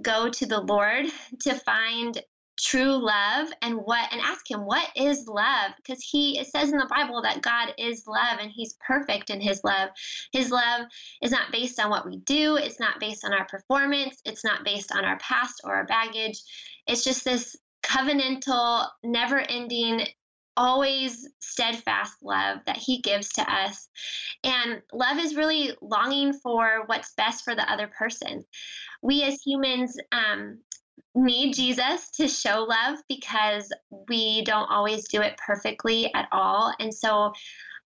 go 0.01 0.29
to 0.29 0.45
the 0.45 0.61
Lord 0.61 1.07
to 1.41 1.55
find 1.55 2.19
true 2.59 2.97
love 2.97 3.47
and 3.61 3.77
what 3.77 4.11
and 4.11 4.19
ask 4.21 4.49
him 4.49 4.65
what 4.65 4.87
is 4.95 5.27
love? 5.27 5.71
Because 5.77 6.01
he 6.03 6.39
it 6.39 6.47
says 6.47 6.71
in 6.71 6.77
the 6.77 6.89
bible 6.93 7.21
that 7.21 7.41
god 7.41 7.73
is 7.77 8.05
love 8.05 8.37
and 8.39 8.51
he's 8.51 8.75
perfect 8.85 9.29
in 9.29 9.39
his 9.39 9.61
love. 9.63 9.89
His 10.31 10.51
love 10.51 10.85
is 11.21 11.31
not 11.31 11.51
based 11.51 11.79
on 11.79 11.89
what 11.89 12.05
we 12.05 12.17
do. 12.17 12.57
It's 12.57 12.79
not 12.79 12.99
based 12.99 13.23
on 13.23 13.33
our 13.33 13.45
performance. 13.45 14.21
It's 14.25 14.43
not 14.43 14.65
based 14.65 14.91
on 14.93 15.05
our 15.05 15.17
past 15.19 15.61
or 15.63 15.73
our 15.75 15.85
baggage 15.85 16.41
it's 16.87 17.03
just 17.03 17.23
this 17.23 17.55
covenantal 17.83 18.87
never 19.03 19.39
ending 19.39 20.05
always 20.57 21.27
steadfast 21.39 22.15
love 22.21 22.59
that 22.65 22.77
he 22.77 23.01
gives 23.01 23.29
to 23.29 23.41
us. 23.41 23.87
And 24.43 24.81
love 24.91 25.17
is 25.17 25.35
really 25.35 25.71
longing 25.81 26.33
for 26.33 26.83
what's 26.87 27.13
best 27.15 27.45
for 27.45 27.55
the 27.55 27.71
other 27.71 27.89
person. 27.97 28.43
We 29.01 29.23
as 29.23 29.41
humans 29.41 29.95
um, 30.11 30.59
need 31.15 31.53
Jesus 31.53 32.09
to 32.11 32.27
show 32.27 32.65
love 32.69 32.99
because 33.07 33.71
we 34.09 34.43
don't 34.43 34.69
always 34.69 35.07
do 35.07 35.21
it 35.21 35.37
perfectly 35.37 36.13
at 36.13 36.27
all. 36.31 36.73
And 36.79 36.93
so, 36.93 37.31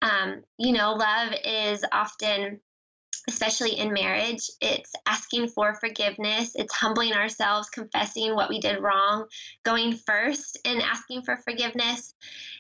um, 0.02 0.42
you 0.58 0.74
know, 0.74 0.94
love 0.94 1.34
is 1.46 1.86
often 1.92 2.60
especially 3.30 3.80
in 3.80 3.94
marriage. 3.94 4.50
It's 4.62 4.92
asking 5.06 5.50
for 5.50 5.76
forgiveness, 5.76 6.54
it's 6.56 6.74
humbling 6.74 7.14
ourselves, 7.14 7.70
confessing 7.70 8.36
what 8.36 8.50
we 8.50 8.60
did 8.60 8.82
wrong, 8.82 9.26
going 9.64 9.94
first 9.94 10.60
and 10.66 10.82
asking 10.82 11.24
for 11.24 11.38
forgiveness. 11.38 12.16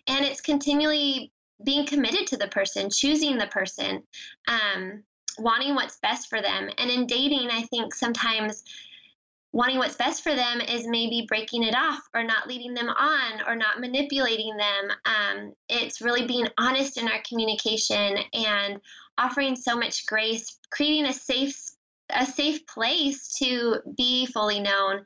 And 0.07 0.25
it's 0.25 0.41
continually 0.41 1.31
being 1.63 1.85
committed 1.85 2.27
to 2.27 2.37
the 2.37 2.47
person, 2.47 2.89
choosing 2.89 3.37
the 3.37 3.47
person, 3.47 4.03
um, 4.47 5.03
wanting 5.39 5.75
what's 5.75 5.99
best 5.99 6.29
for 6.29 6.41
them. 6.41 6.69
And 6.77 6.89
in 6.89 7.07
dating, 7.07 7.49
I 7.51 7.63
think 7.63 7.93
sometimes 7.93 8.63
wanting 9.53 9.77
what's 9.77 9.95
best 9.95 10.23
for 10.23 10.33
them 10.33 10.59
is 10.61 10.87
maybe 10.87 11.25
breaking 11.27 11.63
it 11.63 11.75
off 11.75 12.01
or 12.15 12.23
not 12.23 12.47
leading 12.47 12.73
them 12.73 12.89
on 12.89 13.41
or 13.47 13.55
not 13.55 13.79
manipulating 13.79 14.57
them. 14.57 14.97
Um, 15.05 15.53
it's 15.69 16.01
really 16.01 16.25
being 16.25 16.47
honest 16.57 16.97
in 16.97 17.07
our 17.07 17.21
communication 17.27 18.17
and 18.33 18.81
offering 19.17 19.55
so 19.55 19.75
much 19.75 20.05
grace, 20.05 20.59
creating 20.71 21.05
a 21.05 21.13
safe 21.13 21.59
a 22.09 22.25
safe 22.25 22.65
place 22.67 23.33
to 23.39 23.77
be 23.97 24.25
fully 24.27 24.59
known 24.59 25.05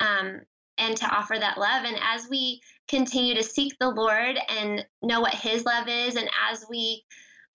um, 0.00 0.40
and 0.78 0.96
to 0.96 1.06
offer 1.06 1.36
that 1.38 1.58
love. 1.58 1.84
And 1.84 1.96
as 2.02 2.28
we 2.28 2.60
continue 2.88 3.34
to 3.34 3.42
seek 3.42 3.74
the 3.78 3.90
Lord 3.90 4.38
and 4.48 4.84
know 5.02 5.20
what 5.20 5.34
His 5.34 5.64
love 5.64 5.88
is, 5.88 6.16
and 6.16 6.28
as 6.50 6.64
we 6.68 7.04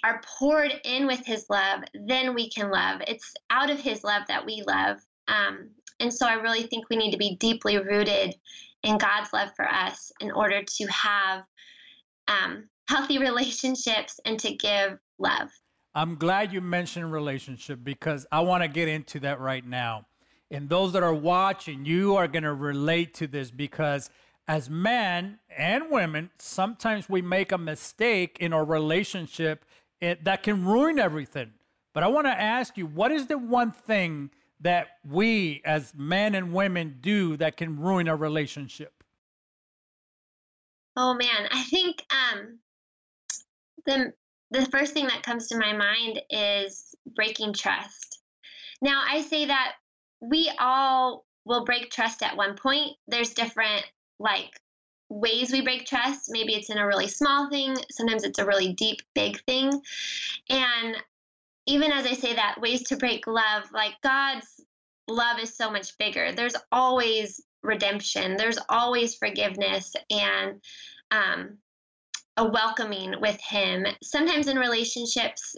are 0.03 0.21
poured 0.37 0.73
in 0.83 1.07
with 1.07 1.25
His 1.25 1.45
love, 1.49 1.81
then 1.93 2.33
we 2.33 2.49
can 2.49 2.69
love. 2.69 3.01
It's 3.07 3.33
out 3.49 3.69
of 3.69 3.79
His 3.79 4.03
love 4.03 4.23
that 4.27 4.45
we 4.45 4.63
love. 4.67 4.97
Um, 5.27 5.69
and 5.99 6.13
so 6.13 6.27
I 6.27 6.33
really 6.33 6.63
think 6.63 6.89
we 6.89 6.97
need 6.97 7.11
to 7.11 7.17
be 7.17 7.35
deeply 7.35 7.77
rooted 7.77 8.35
in 8.83 8.97
God's 8.97 9.31
love 9.33 9.49
for 9.55 9.67
us 9.67 10.11
in 10.19 10.31
order 10.31 10.61
to 10.61 10.85
have 10.87 11.43
um, 12.27 12.69
healthy 12.89 13.17
relationships 13.19 14.19
and 14.25 14.39
to 14.39 14.53
give 14.55 14.99
love. 15.17 15.49
I'm 15.95 16.15
glad 16.15 16.51
you 16.51 16.61
mentioned 16.61 17.11
relationship 17.11 17.79
because 17.83 18.25
I 18.31 18.39
want 18.41 18.63
to 18.63 18.67
get 18.67 18.87
into 18.87 19.19
that 19.21 19.39
right 19.39 19.65
now. 19.65 20.07
And 20.49 20.69
those 20.69 20.93
that 20.93 21.03
are 21.03 21.13
watching, 21.13 21.85
you 21.85 22.15
are 22.15 22.27
going 22.27 22.43
to 22.43 22.53
relate 22.53 23.13
to 23.15 23.27
this 23.27 23.51
because 23.51 24.09
as 24.47 24.69
men 24.69 25.39
and 25.55 25.89
women, 25.89 26.29
sometimes 26.37 27.07
we 27.09 27.21
make 27.21 27.51
a 27.51 27.57
mistake 27.57 28.37
in 28.39 28.53
our 28.53 28.65
relationship 28.65 29.65
that 30.01 30.43
can 30.43 30.65
ruin 30.65 30.99
everything. 30.99 31.51
But 31.93 32.03
I 32.03 32.07
want 32.07 32.27
to 32.27 32.41
ask 32.41 32.77
you, 32.77 32.87
what 32.87 33.11
is 33.11 33.27
the 33.27 33.37
one 33.37 33.71
thing 33.71 34.31
that 34.59 34.87
we 35.07 35.61
as 35.63 35.93
men 35.95 36.35
and 36.35 36.53
women 36.53 36.97
do 37.01 37.37
that 37.37 37.57
can 37.57 37.79
ruin 37.79 38.07
a 38.07 38.15
relationship? 38.15 39.03
Oh 40.95 41.13
man, 41.13 41.47
I 41.51 41.63
think 41.63 42.03
um, 42.11 42.59
the 43.85 44.13
the 44.53 44.65
first 44.67 44.93
thing 44.93 45.07
that 45.07 45.23
comes 45.23 45.47
to 45.47 45.57
my 45.57 45.73
mind 45.73 46.21
is 46.29 46.93
breaking 47.15 47.53
trust. 47.53 48.21
Now, 48.81 49.03
I 49.09 49.21
say 49.21 49.45
that 49.45 49.73
we 50.21 50.51
all 50.59 51.25
will 51.45 51.65
break 51.65 51.89
trust 51.89 52.21
at 52.21 52.37
one 52.37 52.55
point. 52.55 52.95
There's 53.07 53.33
different 53.33 53.83
like 54.19 54.51
ways 55.09 55.51
we 55.51 55.61
break 55.61 55.85
trust. 55.85 56.29
Maybe 56.29 56.53
it's 56.53 56.69
in 56.69 56.77
a 56.77 56.85
really 56.85 57.07
small 57.07 57.49
thing, 57.49 57.75
sometimes 57.91 58.23
it's 58.23 58.39
a 58.39 58.45
really 58.45 58.73
deep, 58.73 58.99
big 59.15 59.43
thing. 59.45 59.81
And 60.49 60.95
even 61.65 61.91
as 61.91 62.05
I 62.05 62.13
say 62.13 62.35
that, 62.35 62.61
ways 62.61 62.83
to 62.83 62.97
break 62.97 63.25
love, 63.25 63.63
like 63.73 63.93
God's 64.03 64.61
love 65.07 65.39
is 65.39 65.55
so 65.55 65.71
much 65.71 65.97
bigger. 65.97 66.31
There's 66.31 66.55
always 66.71 67.41
redemption, 67.63 68.37
there's 68.37 68.59
always 68.69 69.15
forgiveness, 69.15 69.93
and 70.11 70.61
um, 71.11 71.57
a 72.37 72.45
welcoming 72.45 73.15
with 73.21 73.39
him. 73.41 73.85
Sometimes 74.01 74.47
in 74.47 74.57
relationships, 74.57 75.55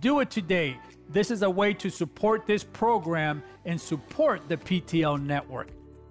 Do 0.00 0.18
it 0.20 0.30
today. 0.30 0.76
This 1.08 1.30
is 1.30 1.42
a 1.42 1.50
way 1.50 1.74
to 1.74 1.90
support 1.90 2.46
this 2.46 2.64
program 2.64 3.42
and 3.64 3.80
support 3.80 4.48
the 4.48 4.56
PTL 4.56 5.22
network. 5.22 5.68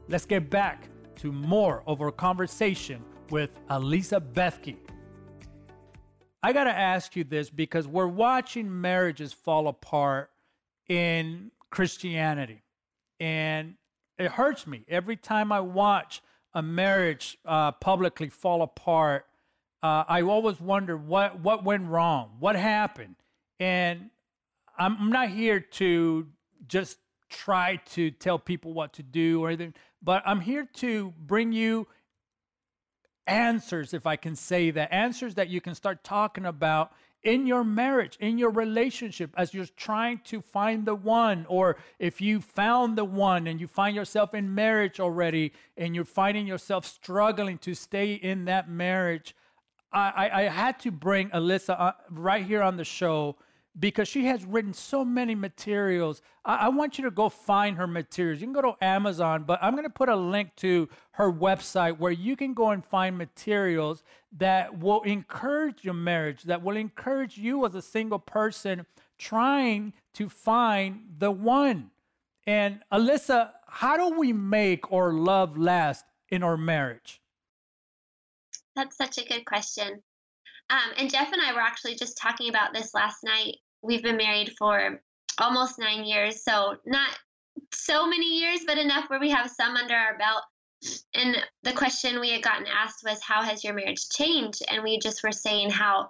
Let's 0.08 0.26
get 0.26 0.50
back 0.50 0.88
to 1.24 1.32
more 1.32 1.84
of 1.88 2.02
our 2.02 2.12
conversation 2.12 3.02
with 3.30 3.58
Alyssa 3.70 4.20
Bethke. 4.20 4.76
I 6.44 6.52
got 6.52 6.66
to 6.66 6.78
ask 6.78 7.16
you 7.16 7.24
this 7.24 7.50
because 7.50 7.88
we're 7.88 8.08
watching 8.08 8.82
marriages 8.82 9.32
fall 9.32 9.70
apart 9.70 10.32
in 10.90 11.52
Christianity. 11.70 12.62
And 13.22 13.76
it 14.20 14.32
hurts 14.32 14.68
me 14.68 14.84
every 14.90 15.16
time 15.16 15.54
I 15.54 15.62
watch 15.62 16.22
a 16.54 16.62
marriage 16.62 17.38
uh, 17.46 17.72
publicly 17.72 18.28
fall 18.28 18.62
apart. 18.62 19.26
Uh, 19.82 20.04
I 20.06 20.24
always 20.24 20.60
wonder 20.60 20.98
what 20.98 21.40
what 21.40 21.64
went 21.64 21.88
wrong, 21.88 22.32
what 22.40 22.58
happened, 22.58 23.16
and 23.62 24.10
I'm 24.78 25.10
not 25.10 25.30
here 25.30 25.62
to 25.62 26.28
just 26.68 26.98
try 27.34 27.78
to 27.92 28.12
tell 28.12 28.40
people 28.40 28.74
what 28.74 28.94
to 28.94 29.04
do 29.04 29.44
or 29.44 29.50
anything, 29.50 29.74
but 30.02 30.22
I'm 30.26 30.42
here 30.42 30.68
to 30.76 31.14
bring 31.18 31.52
you 31.52 31.88
answers, 33.28 33.94
if 33.94 34.06
I 34.06 34.16
can 34.16 34.36
say 34.36 34.72
that, 34.72 34.94
answers 34.94 35.36
that 35.36 35.50
you 35.50 35.62
can 35.62 35.76
start 35.76 36.04
talking 36.04 36.46
about 36.46 36.92
in 37.24 37.48
your 37.48 37.64
marriage, 37.64 38.18
in 38.20 38.38
your 38.38 38.50
relationship, 38.50 39.34
as 39.38 39.54
you're 39.54 39.66
trying 39.66 40.20
to 40.26 40.42
find 40.42 40.86
the 40.86 40.96
one, 40.96 41.46
or 41.48 41.78
if 41.98 42.20
you 42.20 42.42
found 42.42 42.98
the 42.98 43.06
one 43.06 43.48
and 43.48 43.62
you 43.62 43.68
find 43.68 43.96
yourself 43.96 44.34
in 44.34 44.54
marriage 44.54 45.00
already 45.00 45.54
and 45.78 45.96
you're 45.96 46.04
finding 46.04 46.46
yourself 46.46 46.86
struggling 46.86 47.58
to 47.60 47.74
stay 47.74 48.14
in 48.14 48.46
that 48.46 48.70
marriage. 48.70 49.36
I, 49.92 50.30
I, 50.34 50.42
had 50.44 50.80
to 50.80 50.92
bring 50.92 51.30
Alyssa 51.30 51.80
uh, 51.80 51.92
right 52.10 52.44
here 52.44 52.64
on 52.64 52.78
the 52.78 52.84
show 52.84 53.38
because 53.80 54.08
she 54.08 54.26
has 54.26 54.46
written 54.46 54.74
so 54.74 55.04
many 55.04 55.34
materials. 55.34 56.22
I, 56.46 56.56
I, 56.56 56.70
want 56.70 56.98
you 56.98 57.04
to 57.06 57.12
go 57.12 57.30
find 57.30 57.78
her 57.78 57.88
materials. 57.88 58.40
You 58.40 58.48
can 58.48 58.54
go 58.54 58.62
to 58.62 58.76
Amazon, 58.84 59.44
but 59.44 59.60
I'm 59.62 59.74
going 59.74 59.84
to 59.84 59.90
put 59.90 60.10
a 60.10 60.16
link 60.16 60.56
to 60.58 60.88
her 61.14 61.32
website 61.32 61.98
where 61.98 62.12
you 62.12 62.36
can 62.36 62.54
go 62.54 62.70
and 62.70 62.86
find 62.86 63.18
materials 63.18 64.04
that 64.38 64.80
will 64.80 65.02
encourage 65.02 65.84
your 65.84 65.96
marriage, 65.96 66.44
that 66.44 66.62
will 66.62 66.78
encourage 66.78 67.38
you 67.38 67.66
as 67.66 67.74
a 67.74 67.82
single 67.82 68.20
person 68.20 68.86
trying 69.18 69.94
to 70.14 70.30
find 70.30 71.02
the 71.18 71.32
one. 71.32 71.90
And 72.46 72.82
Alyssa, 72.92 73.52
how 73.68 73.98
do 73.98 74.20
we 74.20 74.34
make 74.34 74.92
our 74.92 75.14
love 75.14 75.58
last 75.58 76.06
in 76.30 76.44
our 76.44 76.58
marriage? 76.58 77.22
That's 78.76 78.98
such 78.98 79.18
a 79.18 79.26
good 79.26 79.46
question. 79.46 80.02
Um, 80.74 80.92
and 80.98 81.12
Jeff 81.12 81.32
and 81.32 81.42
I 81.42 81.54
were 81.54 81.60
actually 81.60 81.94
just 81.94 82.18
talking 82.18 82.50
about 82.50 82.74
this 82.74 82.96
last 82.96 83.24
night. 83.24 83.58
We've 83.84 84.02
been 84.02 84.18
married 84.18 84.56
for 84.58 85.00
almost 85.40 85.78
nine 85.78 86.04
years, 86.04 86.44
so 86.44 86.78
not 86.84 87.10
so 87.72 88.08
many 88.08 88.40
years, 88.40 88.62
but 88.66 88.80
enough 88.80 89.08
where 89.08 89.20
we 89.20 89.30
have 89.30 89.52
some 89.52 89.76
under 89.76 89.94
our 89.94 90.18
belt. 90.18 90.42
And 91.14 91.38
the 91.62 91.74
question 91.74 92.20
we 92.20 92.32
had 92.32 92.42
gotten 92.42 92.66
asked 92.66 93.04
was, 93.06 93.22
How 93.22 93.44
has 93.44 93.64
your 93.64 93.76
marriage 93.76 94.10
changed? 94.10 94.64
And 94.68 94.82
we 94.82 94.98
just 94.98 95.22
were 95.24 95.32
saying 95.32 95.70
how 95.70 96.10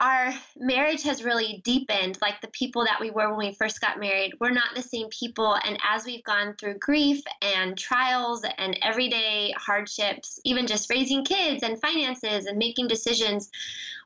our 0.00 0.32
marriage 0.56 1.02
has 1.02 1.22
really 1.22 1.60
deepened 1.62 2.18
like 2.22 2.40
the 2.40 2.48
people 2.48 2.84
that 2.84 2.98
we 2.98 3.10
were 3.10 3.28
when 3.28 3.48
we 3.48 3.54
first 3.54 3.80
got 3.80 4.00
married 4.00 4.32
we're 4.40 4.50
not 4.50 4.74
the 4.74 4.82
same 4.82 5.08
people. 5.10 5.56
And 5.64 5.78
as 5.86 6.04
we've 6.04 6.24
gone 6.24 6.54
through 6.54 6.78
grief 6.78 7.22
and 7.42 7.76
trials 7.76 8.42
and 8.58 8.78
everyday 8.82 9.52
hardships 9.56 10.40
even 10.44 10.66
just 10.66 10.90
raising 10.90 11.24
kids 11.24 11.62
and 11.62 11.80
finances 11.80 12.46
and 12.46 12.56
making 12.58 12.88
decisions 12.88 13.50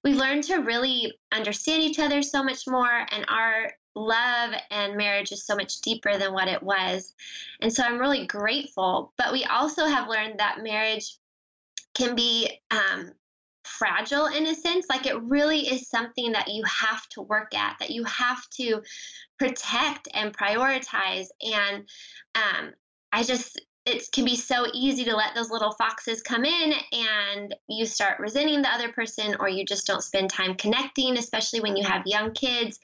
we've 0.03 0.17
learned 0.17 0.45
to 0.45 0.57
really 0.57 1.19
understand 1.33 1.83
each 1.83 1.99
other 1.99 2.23
so 2.23 2.43
much 2.43 2.67
more. 2.67 3.07
And 3.11 3.25
our 3.29 3.73
love 3.95 4.55
and 4.71 4.97
marriage 4.97 5.33
is 5.33 5.47
so 5.47 5.55
much 5.55 5.81
deeper 5.81 6.19
than 6.19 6.33
what 6.33 6.49
it 6.49 6.63
was. 6.63 7.13
And 7.61 7.73
so 7.73 7.85
i'm 7.85 7.99
really 7.99 8.27
grateful. 8.27 9.13
But 9.17 9.33
we 9.33 9.45
also 9.45 9.87
have 9.87 10.09
learned 10.09 10.39
that 10.39 10.63
marriage 10.63 11.17
can 11.95 12.17
be 12.17 12.61
um, 12.71 13.13
fragile 13.65 14.27
in 14.27 14.47
a 14.47 14.55
sense. 14.55 14.87
Like 14.89 15.07
it 15.07 15.21
really 15.23 15.61
is 15.69 15.89
something 15.89 16.33
that 16.33 16.49
you 16.49 16.63
have 16.65 17.09
to 17.11 17.23
work 17.23 17.55
at, 17.55 17.77
that 17.81 17.91
you 17.91 18.05
have 18.05 18.49
to 18.51 18.83
protect 19.39 20.09
and 20.15 20.37
prioritize. 20.37 21.27
And 21.41 21.89
um, 22.35 22.73
I 23.13 23.23
just, 23.23 23.61
it 23.87 24.11
can 24.13 24.25
be 24.25 24.37
so 24.37 24.67
easy 24.73 25.05
to 25.05 25.15
let 25.15 25.35
those 25.35 25.51
little 25.51 25.73
foxes 25.73 26.23
come 26.23 26.45
in 26.45 26.73
and 26.93 27.55
you 27.69 27.85
start 27.85 28.19
resenting 28.19 28.63
the 28.63 28.73
other 28.73 28.91
person 28.93 29.37
or 29.39 29.49
you 29.49 29.65
just 29.65 29.87
don't 29.87 30.03
spend 30.03 30.31
time 30.31 30.55
connecting 30.55 31.19
especially 31.19 31.61
when 31.61 31.77
you 31.77 31.85
have 31.85 32.03
young 32.07 32.33
kids 32.33 32.81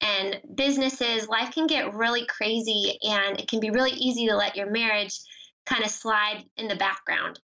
and 0.00 0.40
businesses 0.56 1.28
life 1.28 1.54
can 1.54 1.68
get 1.68 1.94
really 1.94 2.26
crazy 2.26 2.98
and 3.04 3.38
it 3.38 3.48
can 3.48 3.60
be 3.60 3.70
really 3.70 3.92
easy 3.92 4.26
to 4.26 4.34
let 4.34 4.56
your 4.56 4.68
marriage 4.68 5.20
kind 5.66 5.84
of 5.84 5.90
slide 5.90 6.42
in 6.56 6.66
the 6.66 6.74
background 6.74 7.38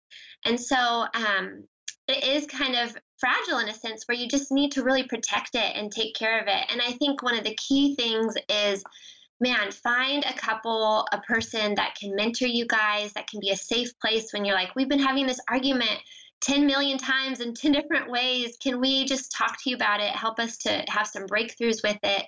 and 0.44 0.60
so 0.60 1.06
um, 1.14 1.64
it 2.08 2.24
is 2.24 2.46
kind 2.46 2.74
of 2.74 2.96
fragile 3.18 3.58
in 3.58 3.68
a 3.68 3.74
sense 3.74 4.04
where 4.06 4.16
you 4.16 4.28
just 4.28 4.50
need 4.50 4.72
to 4.72 4.82
really 4.82 5.04
protect 5.04 5.54
it 5.54 5.76
and 5.76 5.92
take 5.92 6.14
care 6.14 6.40
of 6.40 6.48
it. 6.48 6.64
And 6.70 6.80
I 6.80 6.92
think 6.92 7.22
one 7.22 7.36
of 7.36 7.44
the 7.44 7.54
key 7.54 7.94
things 7.94 8.34
is 8.48 8.82
man, 9.42 9.72
find 9.72 10.24
a 10.24 10.32
couple, 10.34 11.04
a 11.12 11.20
person 11.22 11.74
that 11.74 11.96
can 11.96 12.14
mentor 12.14 12.46
you 12.46 12.64
guys, 12.66 13.12
that 13.12 13.28
can 13.28 13.40
be 13.40 13.50
a 13.50 13.56
safe 13.56 13.90
place 13.98 14.32
when 14.32 14.44
you're 14.44 14.54
like, 14.54 14.74
we've 14.76 14.88
been 14.88 15.00
having 15.00 15.26
this 15.26 15.40
argument 15.50 15.98
10 16.42 16.64
million 16.64 16.96
times 16.96 17.40
in 17.40 17.52
10 17.52 17.72
different 17.72 18.10
ways. 18.10 18.56
Can 18.62 18.80
we 18.80 19.04
just 19.04 19.32
talk 19.32 19.60
to 19.62 19.70
you 19.70 19.76
about 19.76 20.00
it? 20.00 20.10
Help 20.10 20.38
us 20.38 20.56
to 20.58 20.84
have 20.88 21.08
some 21.08 21.26
breakthroughs 21.26 21.82
with 21.82 21.98
it. 22.04 22.26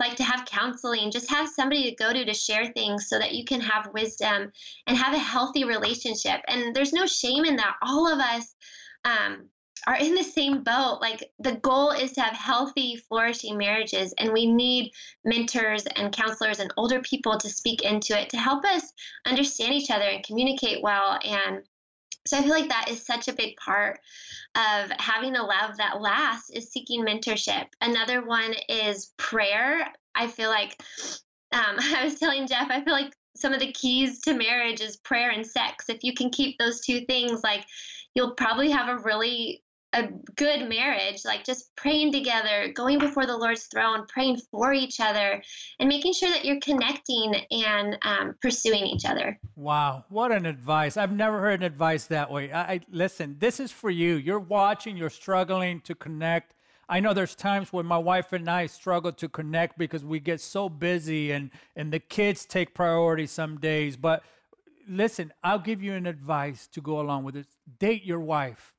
Like 0.00 0.16
to 0.16 0.24
have 0.24 0.46
counseling, 0.46 1.10
just 1.10 1.30
have 1.30 1.48
somebody 1.48 1.90
to 1.90 1.96
go 1.96 2.12
to 2.12 2.24
to 2.24 2.34
share 2.34 2.66
things 2.72 3.08
so 3.08 3.18
that 3.18 3.34
you 3.34 3.44
can 3.44 3.60
have 3.60 3.92
wisdom 3.92 4.52
and 4.86 4.96
have 4.96 5.14
a 5.14 5.18
healthy 5.18 5.64
relationship. 5.64 6.40
And 6.48 6.74
there's 6.74 6.92
no 6.92 7.06
shame 7.06 7.44
in 7.44 7.56
that. 7.56 7.74
All 7.82 8.12
of 8.12 8.18
us 8.18 8.54
um, 9.04 9.48
are 9.86 9.96
in 9.96 10.14
the 10.14 10.22
same 10.22 10.62
boat. 10.62 10.98
Like 11.00 11.30
the 11.38 11.56
goal 11.56 11.90
is 11.90 12.12
to 12.12 12.20
have 12.20 12.34
healthy, 12.34 12.96
flourishing 12.96 13.56
marriages, 13.56 14.12
and 14.18 14.32
we 14.32 14.46
need 14.46 14.92
mentors 15.24 15.86
and 15.96 16.12
counselors 16.12 16.58
and 16.58 16.72
older 16.76 17.00
people 17.00 17.38
to 17.38 17.48
speak 17.48 17.82
into 17.82 18.18
it 18.18 18.28
to 18.30 18.36
help 18.36 18.64
us 18.64 18.92
understand 19.26 19.72
each 19.72 19.90
other 19.90 20.04
and 20.04 20.24
communicate 20.24 20.82
well. 20.82 21.18
And 21.24 21.62
so 22.26 22.36
I 22.36 22.42
feel 22.42 22.50
like 22.50 22.68
that 22.68 22.90
is 22.90 23.04
such 23.06 23.28
a 23.28 23.32
big 23.32 23.56
part 23.56 24.00
of 24.54 24.90
having 24.98 25.36
a 25.36 25.42
love 25.42 25.76
that 25.78 26.00
lasts 26.00 26.50
is 26.50 26.70
seeking 26.70 27.04
mentorship. 27.04 27.66
Another 27.80 28.24
one 28.24 28.54
is 28.68 29.12
prayer. 29.16 29.86
I 30.14 30.26
feel 30.26 30.50
like 30.50 30.82
um, 31.52 31.76
I 31.78 32.04
was 32.04 32.18
telling 32.18 32.46
Jeff, 32.46 32.70
I 32.70 32.82
feel 32.82 32.92
like 32.92 33.14
some 33.36 33.52
of 33.52 33.60
the 33.60 33.72
keys 33.72 34.20
to 34.22 34.34
marriage 34.34 34.80
is 34.80 34.96
prayer 34.96 35.30
and 35.30 35.46
sex. 35.46 35.88
If 35.88 36.02
you 36.02 36.12
can 36.12 36.28
keep 36.30 36.58
those 36.58 36.80
two 36.80 37.04
things, 37.06 37.42
like 37.42 37.64
you'll 38.18 38.32
probably 38.32 38.68
have 38.68 38.88
a 38.88 39.00
really 39.04 39.62
a 39.94 40.08
good 40.34 40.68
marriage, 40.68 41.24
like 41.24 41.44
just 41.44 41.74
praying 41.76 42.12
together, 42.12 42.70
going 42.74 42.98
before 42.98 43.24
the 43.24 43.36
Lord's 43.36 43.68
throne, 43.68 44.04
praying 44.08 44.38
for 44.50 44.72
each 44.72 44.98
other, 45.00 45.40
and 45.78 45.88
making 45.88 46.12
sure 46.12 46.28
that 46.28 46.44
you're 46.44 46.60
connecting 46.60 47.36
and 47.52 47.96
um, 48.02 48.34
pursuing 48.42 48.84
each 48.86 49.06
other. 49.06 49.38
Wow, 49.54 50.04
what 50.08 50.32
an 50.32 50.46
advice! 50.46 50.96
I've 50.96 51.12
never 51.12 51.40
heard 51.40 51.60
an 51.60 51.62
advice 51.62 52.06
that 52.06 52.28
way. 52.28 52.50
I, 52.50 52.72
I 52.72 52.80
listen. 52.90 53.36
This 53.38 53.60
is 53.60 53.70
for 53.70 53.88
you. 53.88 54.16
You're 54.16 54.40
watching. 54.40 54.96
You're 54.96 55.10
struggling 55.10 55.80
to 55.82 55.94
connect. 55.94 56.54
I 56.88 56.98
know 56.98 57.14
there's 57.14 57.36
times 57.36 57.72
when 57.72 57.86
my 57.86 57.98
wife 57.98 58.32
and 58.32 58.50
I 58.50 58.66
struggle 58.66 59.12
to 59.12 59.28
connect 59.28 59.78
because 59.78 60.04
we 60.04 60.18
get 60.18 60.40
so 60.40 60.68
busy 60.68 61.30
and 61.30 61.50
and 61.76 61.92
the 61.92 62.00
kids 62.00 62.44
take 62.44 62.74
priority 62.74 63.26
some 63.26 63.58
days, 63.58 63.96
but 63.96 64.24
listen, 64.88 65.32
I'll 65.42 65.58
give 65.58 65.82
you 65.82 65.94
an 65.94 66.06
advice 66.06 66.66
to 66.68 66.80
go 66.80 67.00
along 67.00 67.24
with 67.24 67.36
it. 67.36 67.46
Date 67.78 68.04
your 68.04 68.20
wife. 68.20 68.74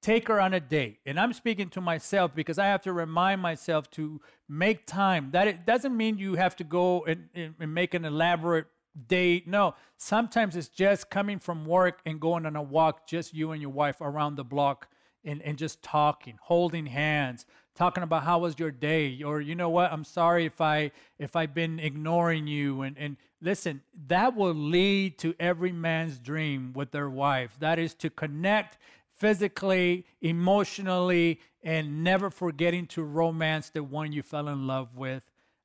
Take 0.00 0.28
her 0.28 0.40
on 0.40 0.54
a 0.54 0.60
date. 0.60 0.98
And 1.06 1.18
I'm 1.18 1.32
speaking 1.32 1.70
to 1.70 1.80
myself 1.80 2.34
because 2.34 2.58
I 2.58 2.66
have 2.66 2.82
to 2.82 2.92
remind 2.92 3.40
myself 3.40 3.90
to 3.92 4.20
make 4.48 4.86
time. 4.86 5.30
That 5.32 5.48
it 5.48 5.66
doesn't 5.66 5.96
mean 5.96 6.18
you 6.18 6.36
have 6.36 6.54
to 6.56 6.64
go 6.64 7.04
and, 7.04 7.28
and 7.34 7.74
make 7.74 7.94
an 7.94 8.04
elaborate 8.04 8.66
date. 9.06 9.48
No, 9.48 9.74
sometimes 9.96 10.56
it's 10.56 10.68
just 10.68 11.10
coming 11.10 11.38
from 11.38 11.64
work 11.64 12.00
and 12.06 12.20
going 12.20 12.46
on 12.46 12.56
a 12.56 12.62
walk, 12.62 13.08
just 13.08 13.34
you 13.34 13.52
and 13.52 13.60
your 13.60 13.70
wife 13.70 14.00
around 14.00 14.36
the 14.36 14.44
block 14.44 14.88
and, 15.24 15.42
and 15.42 15.58
just 15.58 15.82
talking, 15.82 16.38
holding 16.40 16.86
hands, 16.86 17.44
talking 17.78 18.02
about 18.02 18.24
how 18.24 18.40
was 18.40 18.58
your 18.58 18.72
day 18.72 19.22
or 19.22 19.40
you 19.40 19.54
know 19.54 19.70
what 19.70 19.92
i'm 19.92 20.04
sorry 20.04 20.44
if 20.44 20.60
i 20.60 20.90
if 21.18 21.36
i've 21.36 21.54
been 21.54 21.78
ignoring 21.78 22.46
you 22.46 22.82
and 22.82 22.96
and 22.98 23.16
listen 23.40 23.80
that 24.08 24.34
will 24.34 24.52
lead 24.52 25.16
to 25.16 25.32
every 25.38 25.70
man's 25.70 26.18
dream 26.18 26.72
with 26.74 26.90
their 26.90 27.08
wife 27.08 27.56
that 27.60 27.78
is 27.78 27.94
to 27.94 28.10
connect 28.10 28.76
physically 29.18 30.06
emotionally 30.20 31.40
and 31.62 32.04
never 32.04 32.30
forgetting 32.30 32.86
to 32.86 33.02
romance 33.02 33.70
the 33.70 33.82
one 33.82 34.12
you 34.12 34.22
fell 34.22 34.48
in 34.48 34.66
love 34.66 34.96
with. 34.96 35.22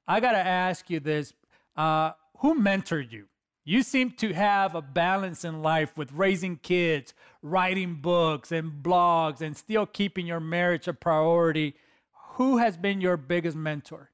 I 0.07 0.19
got 0.19 0.31
to 0.31 0.39
ask 0.39 0.89
you 0.89 0.99
this 0.99 1.33
uh, 1.77 2.11
who 2.39 2.59
mentored 2.59 3.11
you? 3.11 3.25
You 3.63 3.83
seem 3.83 4.11
to 4.11 4.33
have 4.33 4.75
a 4.75 4.81
balance 4.81 5.45
in 5.45 5.61
life 5.61 5.97
with 5.97 6.11
raising 6.11 6.57
kids, 6.57 7.13
writing 7.41 7.95
books 8.01 8.51
and 8.51 8.83
blogs, 8.83 9.39
and 9.39 9.55
still 9.55 9.85
keeping 9.85 10.27
your 10.27 10.41
marriage 10.41 10.87
a 10.87 10.93
priority 10.93 11.75
who 12.33 12.57
has 12.57 12.77
been 12.77 13.01
your 13.01 13.17
biggest 13.17 13.57
mentor? 13.57 14.11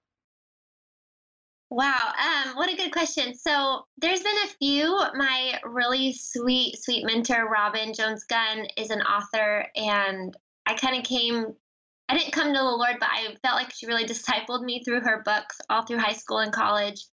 Wow, 1.70 2.14
um, 2.18 2.56
what 2.56 2.72
a 2.72 2.76
good 2.76 2.92
question. 2.92 3.36
So 3.36 3.86
there's 4.00 4.24
been 4.24 4.36
a 4.46 4.50
few. 4.60 5.00
My 5.16 5.60
really 5.64 6.14
sweet, 6.14 6.82
sweet 6.82 7.06
mentor, 7.06 7.48
Robin 7.48 7.94
Jones 7.94 8.24
Gunn, 8.24 8.66
is 8.76 8.90
an 8.90 9.02
author, 9.02 9.68
and 9.76 10.36
I 10.66 10.74
kind 10.74 10.98
of 10.98 11.04
came 11.04 11.54
I 12.10 12.18
didn't 12.18 12.34
come 12.34 12.48
to 12.48 12.60
the 12.60 12.64
Lord, 12.64 12.96
but 13.00 13.10
I 13.12 13.36
felt 13.44 13.56
like 13.56 13.72
she 13.72 13.86
really 13.86 14.06
discipled 14.06 14.64
me 14.64 14.84
through 14.84 15.02
her 15.02 15.22
books 15.24 15.60
all 15.70 15.86
through 15.86 16.00
high 16.00 16.14
school 16.14 16.40
and 16.40 16.52
college. 16.52 17.06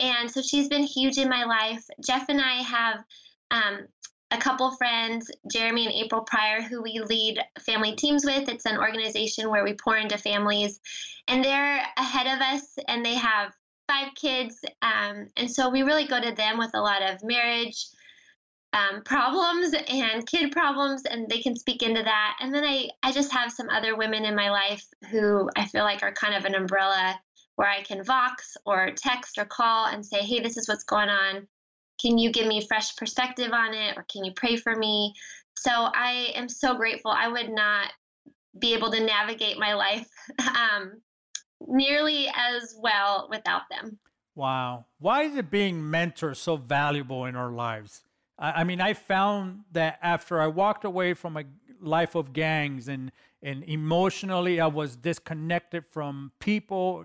And 0.00 0.30
so 0.30 0.40
she's 0.40 0.68
been 0.68 0.84
huge 0.84 1.18
in 1.18 1.28
my 1.28 1.44
life. 1.44 1.84
Jeff 2.02 2.30
and 2.30 2.40
I 2.40 2.62
have 2.62 3.04
um, 3.50 3.86
a 4.32 4.38
couple 4.38 4.70
friends, 4.72 5.30
Jeremy 5.50 5.86
and 5.86 5.94
April 5.94 6.22
Pryor, 6.22 6.62
who 6.62 6.82
we 6.82 7.00
lead 7.00 7.38
family 7.60 7.94
teams 7.94 8.24
with. 8.24 8.48
It's 8.48 8.66
an 8.66 8.78
organization 8.78 9.50
where 9.50 9.62
we 9.62 9.74
pour 9.74 9.96
into 9.98 10.16
families, 10.16 10.80
and 11.28 11.44
they're 11.44 11.84
ahead 11.98 12.26
of 12.26 12.40
us, 12.40 12.62
and 12.88 13.04
they 13.04 13.14
have 13.14 13.52
five 13.86 14.08
kids. 14.14 14.58
Um, 14.80 15.28
and 15.36 15.50
so 15.50 15.68
we 15.68 15.82
really 15.82 16.06
go 16.06 16.20
to 16.20 16.34
them 16.34 16.56
with 16.58 16.70
a 16.74 16.80
lot 16.80 17.02
of 17.02 17.22
marriage 17.22 17.86
um, 18.72 19.02
problems 19.02 19.74
and 19.88 20.26
kid 20.26 20.50
problems, 20.50 21.04
and 21.04 21.28
they 21.28 21.42
can 21.42 21.54
speak 21.54 21.82
into 21.82 22.02
that. 22.02 22.38
And 22.40 22.54
then 22.54 22.64
I, 22.64 22.88
I 23.02 23.12
just 23.12 23.32
have 23.32 23.52
some 23.52 23.68
other 23.68 23.96
women 23.96 24.24
in 24.24 24.34
my 24.34 24.50
life 24.50 24.86
who 25.10 25.50
I 25.56 25.66
feel 25.66 25.84
like 25.84 26.02
are 26.02 26.12
kind 26.12 26.34
of 26.34 26.46
an 26.46 26.54
umbrella 26.54 27.20
where 27.56 27.68
I 27.68 27.82
can 27.82 28.02
vox 28.02 28.56
or 28.64 28.92
text 28.96 29.36
or 29.36 29.44
call 29.44 29.86
and 29.86 30.04
say, 30.04 30.20
hey, 30.22 30.40
this 30.40 30.56
is 30.56 30.68
what's 30.68 30.84
going 30.84 31.10
on. 31.10 31.46
Can 32.02 32.18
you 32.18 32.32
give 32.32 32.46
me 32.46 32.66
fresh 32.66 32.96
perspective 32.96 33.52
on 33.52 33.74
it, 33.74 33.96
or 33.96 34.04
can 34.10 34.24
you 34.24 34.32
pray 34.34 34.56
for 34.56 34.74
me? 34.74 35.14
So 35.56 35.70
I 35.70 36.32
am 36.34 36.48
so 36.48 36.74
grateful. 36.74 37.12
I 37.12 37.28
would 37.28 37.50
not 37.50 37.88
be 38.58 38.74
able 38.74 38.90
to 38.90 39.00
navigate 39.00 39.58
my 39.58 39.74
life 39.74 40.08
um, 40.40 41.00
nearly 41.60 42.28
as 42.28 42.74
well 42.78 43.28
without 43.30 43.62
them. 43.70 43.98
Wow. 44.34 44.86
Why 44.98 45.22
is 45.22 45.36
it 45.36 45.50
being 45.50 45.90
mentor 45.90 46.34
so 46.34 46.56
valuable 46.56 47.26
in 47.26 47.36
our 47.36 47.50
lives? 47.50 48.02
I, 48.38 48.52
I 48.52 48.64
mean, 48.64 48.80
I 48.80 48.94
found 48.94 49.60
that 49.72 49.98
after 50.02 50.40
I 50.40 50.46
walked 50.46 50.84
away 50.84 51.14
from 51.14 51.36
a 51.36 51.44
life 51.80 52.14
of 52.14 52.32
gangs 52.32 52.88
and 52.88 53.10
and 53.44 53.64
emotionally 53.64 54.60
I 54.60 54.68
was 54.68 54.94
disconnected 54.94 55.84
from 55.84 56.30
people, 56.38 57.04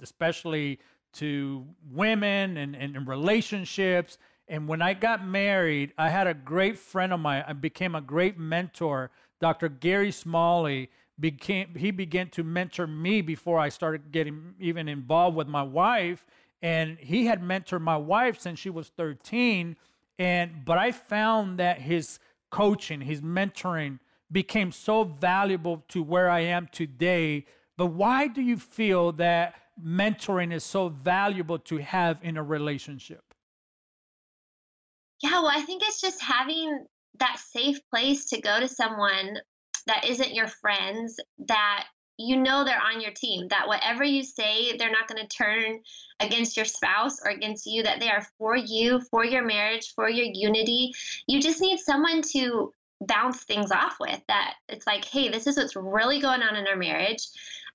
especially 0.00 0.78
to 1.14 1.66
women 1.90 2.56
and, 2.56 2.76
and, 2.76 2.96
and 2.96 3.06
relationships. 3.06 4.18
And 4.48 4.68
when 4.68 4.82
I 4.82 4.94
got 4.94 5.26
married, 5.26 5.92
I 5.98 6.08
had 6.10 6.26
a 6.26 6.34
great 6.34 6.78
friend 6.78 7.12
of 7.12 7.20
mine. 7.20 7.44
I 7.46 7.52
became 7.52 7.94
a 7.94 8.00
great 8.00 8.38
mentor. 8.38 9.10
Dr. 9.40 9.68
Gary 9.68 10.12
Smalley 10.12 10.90
became 11.18 11.74
he 11.74 11.90
began 11.90 12.28
to 12.28 12.44
mentor 12.44 12.86
me 12.86 13.22
before 13.22 13.58
I 13.58 13.70
started 13.70 14.12
getting 14.12 14.54
even 14.60 14.88
involved 14.88 15.36
with 15.36 15.48
my 15.48 15.62
wife. 15.62 16.26
And 16.62 16.98
he 16.98 17.26
had 17.26 17.42
mentored 17.42 17.80
my 17.80 17.96
wife 17.96 18.40
since 18.40 18.58
she 18.58 18.70
was 18.70 18.88
13 18.88 19.76
and 20.18 20.64
but 20.64 20.78
I 20.78 20.92
found 20.92 21.58
that 21.58 21.80
his 21.80 22.18
coaching, 22.50 23.00
his 23.00 23.20
mentoring 23.20 23.98
became 24.30 24.72
so 24.72 25.04
valuable 25.04 25.84
to 25.88 26.02
where 26.02 26.30
I 26.30 26.40
am 26.40 26.68
today. 26.72 27.46
But 27.76 27.86
why 27.86 28.28
do 28.28 28.40
you 28.40 28.56
feel 28.56 29.12
that 29.12 29.54
mentoring 29.82 30.52
is 30.52 30.64
so 30.64 30.88
valuable 30.88 31.58
to 31.58 31.78
have 31.78 32.20
in 32.22 32.36
a 32.36 32.42
relationship? 32.42 33.22
Yeah, 35.22 35.40
well, 35.42 35.50
I 35.52 35.62
think 35.62 35.82
it's 35.84 36.00
just 36.00 36.20
having 36.22 36.86
that 37.18 37.38
safe 37.38 37.78
place 37.90 38.26
to 38.26 38.40
go 38.40 38.60
to 38.60 38.68
someone 38.68 39.38
that 39.86 40.04
isn't 40.04 40.34
your 40.34 40.48
friends 40.48 41.16
that 41.46 41.86
you 42.18 42.36
know 42.36 42.64
they're 42.64 42.80
on 42.80 43.00
your 43.00 43.12
team 43.12 43.46
that 43.48 43.68
whatever 43.68 44.02
you 44.02 44.22
say 44.22 44.76
they're 44.76 44.90
not 44.90 45.06
going 45.06 45.20
to 45.20 45.36
turn 45.36 45.80
against 46.20 46.56
your 46.56 46.64
spouse 46.64 47.18
or 47.24 47.30
against 47.30 47.66
you 47.66 47.82
that 47.82 48.00
they 48.00 48.08
are 48.08 48.26
for 48.38 48.56
you 48.56 49.00
for 49.10 49.24
your 49.24 49.44
marriage 49.44 49.92
for 49.94 50.08
your 50.08 50.26
unity 50.32 50.92
you 51.26 51.40
just 51.40 51.60
need 51.60 51.78
someone 51.78 52.22
to 52.22 52.72
bounce 53.02 53.44
things 53.44 53.70
off 53.70 53.96
with 54.00 54.20
that 54.28 54.54
it's 54.70 54.86
like 54.86 55.04
hey 55.04 55.28
this 55.28 55.46
is 55.46 55.58
what's 55.58 55.76
really 55.76 56.18
going 56.20 56.42
on 56.42 56.56
in 56.56 56.66
our 56.66 56.76
marriage 56.76 57.28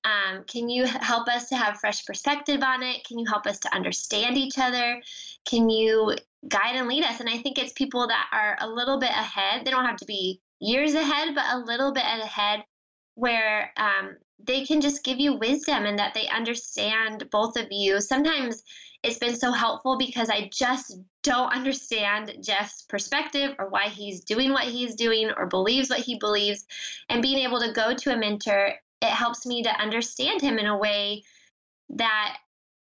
um, 0.03 0.43
can 0.45 0.69
you 0.69 0.85
help 0.85 1.27
us 1.27 1.49
to 1.49 1.55
have 1.55 1.79
fresh 1.79 2.05
perspective 2.05 2.61
on 2.63 2.83
it 2.83 3.03
can 3.05 3.19
you 3.19 3.25
help 3.25 3.45
us 3.45 3.59
to 3.59 3.73
understand 3.73 4.37
each 4.37 4.57
other 4.57 5.01
can 5.45 5.69
you 5.69 6.15
guide 6.47 6.75
and 6.75 6.87
lead 6.87 7.03
us 7.03 7.19
and 7.19 7.29
i 7.29 7.37
think 7.37 7.57
it's 7.57 7.73
people 7.73 8.07
that 8.07 8.27
are 8.31 8.57
a 8.61 8.69
little 8.69 8.99
bit 8.99 9.11
ahead 9.11 9.65
they 9.65 9.71
don't 9.71 9.85
have 9.85 9.97
to 9.97 10.05
be 10.05 10.41
years 10.59 10.93
ahead 10.93 11.35
but 11.35 11.45
a 11.51 11.57
little 11.57 11.91
bit 11.93 12.03
ahead 12.03 12.63
where 13.15 13.71
um, 13.77 14.15
they 14.45 14.65
can 14.65 14.81
just 14.81 15.03
give 15.03 15.19
you 15.19 15.35
wisdom 15.35 15.85
and 15.85 15.99
that 15.99 16.13
they 16.13 16.27
understand 16.29 17.29
both 17.31 17.57
of 17.57 17.67
you. 17.69 18.01
Sometimes 18.01 18.63
it's 19.03 19.17
been 19.17 19.35
so 19.35 19.51
helpful 19.51 19.97
because 19.97 20.29
I 20.29 20.49
just 20.53 20.99
don't 21.23 21.53
understand 21.53 22.35
Jeff's 22.41 22.83
perspective 22.83 23.55
or 23.59 23.69
why 23.69 23.87
he's 23.87 24.21
doing 24.21 24.51
what 24.51 24.63
he's 24.63 24.95
doing 24.95 25.31
or 25.37 25.47
believes 25.47 25.89
what 25.89 25.99
he 25.99 26.17
believes. 26.19 26.65
And 27.09 27.21
being 27.21 27.39
able 27.39 27.59
to 27.59 27.73
go 27.73 27.93
to 27.93 28.13
a 28.13 28.17
mentor, 28.17 28.73
it 29.01 29.09
helps 29.09 29.45
me 29.45 29.63
to 29.63 29.81
understand 29.81 30.41
him 30.41 30.59
in 30.59 30.67
a 30.67 30.77
way 30.77 31.23
that 31.89 32.37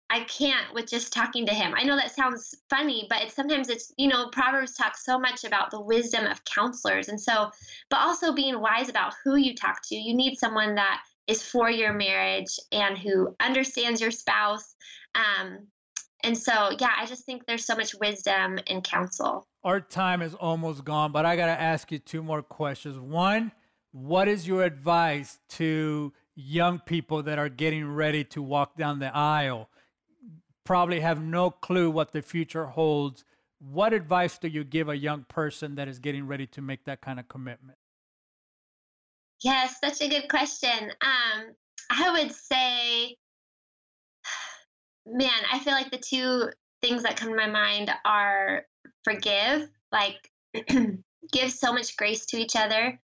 I 0.08 0.20
can't 0.20 0.72
with 0.72 0.88
just 0.88 1.12
talking 1.12 1.46
to 1.46 1.52
him. 1.52 1.74
I 1.76 1.82
know 1.82 1.96
that 1.96 2.14
sounds 2.14 2.54
funny, 2.70 3.06
but 3.10 3.22
it's 3.22 3.34
sometimes 3.34 3.68
it's, 3.68 3.92
you 3.96 4.06
know, 4.06 4.28
Proverbs 4.28 4.74
talks 4.74 5.04
so 5.04 5.18
much 5.18 5.42
about 5.42 5.72
the 5.72 5.80
wisdom 5.80 6.26
of 6.26 6.44
counselors. 6.44 7.08
And 7.08 7.20
so, 7.20 7.50
but 7.90 7.98
also 7.98 8.32
being 8.32 8.60
wise 8.60 8.88
about 8.88 9.14
who 9.24 9.34
you 9.34 9.54
talk 9.54 9.80
to. 9.88 9.96
You 9.96 10.14
need 10.14 10.38
someone 10.38 10.76
that 10.76 11.00
is 11.26 11.42
for 11.42 11.68
your 11.70 11.92
marriage 11.92 12.56
and 12.70 12.96
who 12.96 13.34
understands 13.40 14.00
your 14.00 14.12
spouse. 14.12 14.76
Um, 15.16 15.66
and 16.22 16.38
so, 16.38 16.70
yeah, 16.78 16.92
I 16.96 17.06
just 17.06 17.26
think 17.26 17.44
there's 17.46 17.66
so 17.66 17.74
much 17.74 17.94
wisdom 18.00 18.60
in 18.68 18.82
counsel. 18.82 19.48
Our 19.64 19.80
time 19.80 20.22
is 20.22 20.34
almost 20.34 20.84
gone, 20.84 21.10
but 21.10 21.26
I 21.26 21.34
got 21.34 21.46
to 21.46 21.60
ask 21.60 21.90
you 21.90 21.98
two 21.98 22.22
more 22.22 22.42
questions. 22.42 22.96
One, 22.96 23.50
what 24.02 24.28
is 24.28 24.46
your 24.46 24.62
advice 24.62 25.38
to 25.48 26.12
young 26.34 26.78
people 26.80 27.22
that 27.22 27.38
are 27.38 27.48
getting 27.48 27.86
ready 27.86 28.24
to 28.24 28.42
walk 28.42 28.76
down 28.76 28.98
the 28.98 29.14
aisle? 29.16 29.70
probably 30.66 31.00
have 31.00 31.22
no 31.22 31.50
clue 31.50 31.90
what 31.90 32.12
the 32.12 32.20
future 32.20 32.66
holds. 32.66 33.24
What 33.58 33.94
advice 33.94 34.36
do 34.36 34.48
you 34.48 34.64
give 34.64 34.90
a 34.90 34.96
young 34.96 35.24
person 35.28 35.76
that 35.76 35.88
is 35.88 35.98
getting 35.98 36.26
ready 36.26 36.46
to 36.48 36.60
make 36.60 36.84
that 36.84 37.00
kind 37.00 37.18
of 37.18 37.28
commitment? 37.28 37.78
Yes, 39.42 39.76
such 39.82 40.02
a 40.02 40.08
good 40.08 40.28
question. 40.28 40.90
Um, 41.00 41.54
I 41.90 42.10
would 42.10 42.32
say, 42.32 43.16
man, 45.06 45.30
I 45.50 45.58
feel 45.60 45.72
like 45.72 45.90
the 45.90 45.98
two 45.98 46.50
things 46.82 47.02
that 47.04 47.16
come 47.16 47.30
to 47.30 47.36
my 47.36 47.48
mind 47.48 47.90
are 48.04 48.64
forgive, 49.04 49.68
like 49.92 50.30
give 51.32 51.52
so 51.52 51.72
much 51.72 51.96
grace 51.96 52.26
to 52.26 52.38
each 52.38 52.56
other, 52.56 52.98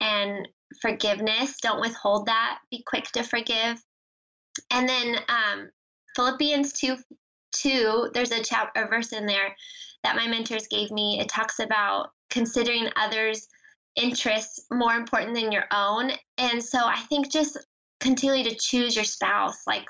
and 0.00 0.48
forgiveness. 0.80 1.56
Don't 1.62 1.80
withhold 1.80 2.26
that. 2.26 2.58
Be 2.70 2.82
quick 2.86 3.04
to 3.12 3.22
forgive. 3.22 3.82
And 4.70 4.88
then 4.88 5.16
um, 5.28 5.70
Philippians 6.14 6.72
2 6.74 6.96
2, 7.52 8.10
there's 8.12 8.32
a 8.32 8.42
chapter 8.42 8.84
a 8.84 8.88
verse 8.88 9.12
in 9.12 9.26
there 9.26 9.54
that 10.02 10.16
my 10.16 10.26
mentors 10.26 10.66
gave 10.68 10.90
me. 10.90 11.18
It 11.20 11.28
talks 11.28 11.58
about 11.58 12.10
considering 12.30 12.90
others' 12.96 13.48
interests 13.96 14.66
more 14.70 14.94
important 14.94 15.34
than 15.34 15.52
your 15.52 15.66
own. 15.72 16.10
And 16.38 16.62
so 16.62 16.78
I 16.78 17.00
think 17.08 17.32
just 17.32 17.56
continue 18.00 18.44
to 18.48 18.56
choose 18.56 18.94
your 18.94 19.04
spouse, 19.04 19.66
like 19.66 19.86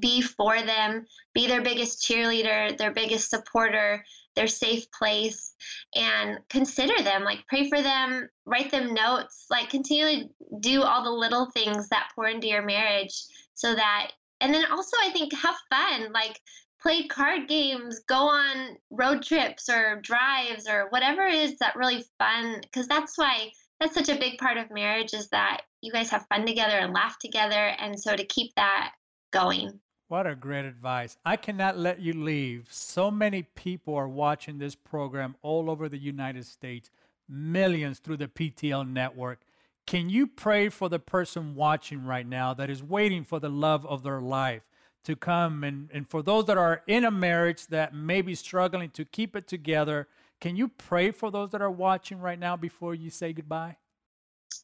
be 0.00 0.20
for 0.20 0.60
them, 0.62 1.06
be 1.34 1.46
their 1.46 1.62
biggest 1.62 2.04
cheerleader, 2.04 2.76
their 2.76 2.92
biggest 2.92 3.30
supporter, 3.30 4.04
their 4.34 4.46
safe 4.46 4.90
place, 4.92 5.54
and 5.94 6.38
consider 6.48 7.02
them. 7.02 7.24
Like 7.24 7.46
pray 7.48 7.68
for 7.68 7.82
them, 7.82 8.28
write 8.46 8.70
them 8.70 8.94
notes, 8.94 9.46
like 9.50 9.70
continue 9.70 10.24
to 10.24 10.28
do 10.60 10.82
all 10.82 11.04
the 11.04 11.10
little 11.10 11.50
things 11.50 11.88
that 11.88 12.10
pour 12.14 12.26
into 12.26 12.48
your 12.48 12.62
marriage 12.62 13.24
so 13.54 13.74
that 13.74 14.12
and 14.40 14.52
then 14.52 14.64
also 14.70 14.96
I 15.00 15.10
think 15.10 15.32
have 15.32 15.56
fun, 15.70 16.12
like 16.12 16.40
play 16.82 17.06
card 17.06 17.48
games, 17.48 18.00
go 18.06 18.28
on 18.28 18.76
road 18.90 19.22
trips 19.22 19.68
or 19.70 20.00
drives 20.02 20.68
or 20.68 20.88
whatever 20.90 21.24
is 21.26 21.56
that 21.58 21.76
really 21.76 22.04
fun 22.18 22.60
because 22.60 22.86
that's 22.86 23.16
why 23.16 23.50
that's 23.80 23.94
such 23.94 24.08
a 24.08 24.18
big 24.18 24.38
part 24.38 24.58
of 24.58 24.70
marriage 24.70 25.14
is 25.14 25.28
that 25.30 25.62
you 25.80 25.92
guys 25.92 26.10
have 26.10 26.26
fun 26.28 26.46
together 26.46 26.76
and 26.76 26.92
laugh 26.92 27.18
together 27.18 27.74
and 27.78 27.98
so 27.98 28.14
to 28.14 28.24
keep 28.26 28.52
that 28.56 28.92
going. 29.32 29.80
What 30.08 30.26
a 30.26 30.34
great 30.34 30.66
advice. 30.66 31.16
I 31.24 31.36
cannot 31.36 31.78
let 31.78 32.00
you 32.00 32.12
leave. 32.12 32.68
So 32.70 33.10
many 33.10 33.42
people 33.42 33.94
are 33.94 34.08
watching 34.08 34.58
this 34.58 34.74
program 34.74 35.34
all 35.42 35.70
over 35.70 35.88
the 35.88 35.98
United 35.98 36.44
States, 36.44 36.90
millions 37.28 38.00
through 38.00 38.18
the 38.18 38.28
PTL 38.28 38.88
network. 38.88 39.40
Can 39.86 40.10
you 40.10 40.26
pray 40.26 40.68
for 40.68 40.88
the 40.88 40.98
person 40.98 41.54
watching 41.54 42.04
right 42.04 42.26
now 42.26 42.52
that 42.54 42.70
is 42.70 42.82
waiting 42.82 43.24
for 43.24 43.40
the 43.40 43.48
love 43.48 43.86
of 43.86 44.02
their 44.02 44.20
life 44.20 44.62
to 45.04 45.16
come? 45.16 45.64
And, 45.64 45.90
and 45.92 46.08
for 46.08 46.22
those 46.22 46.44
that 46.46 46.58
are 46.58 46.82
in 46.86 47.04
a 47.04 47.10
marriage 47.10 47.66
that 47.68 47.94
may 47.94 48.20
be 48.20 48.34
struggling 48.34 48.90
to 48.90 49.04
keep 49.06 49.34
it 49.34 49.46
together, 49.46 50.08
can 50.40 50.54
you 50.54 50.68
pray 50.68 51.10
for 51.12 51.30
those 51.30 51.50
that 51.50 51.62
are 51.62 51.70
watching 51.70 52.20
right 52.20 52.38
now 52.38 52.56
before 52.56 52.94
you 52.94 53.08
say 53.08 53.32
goodbye? 53.32 53.76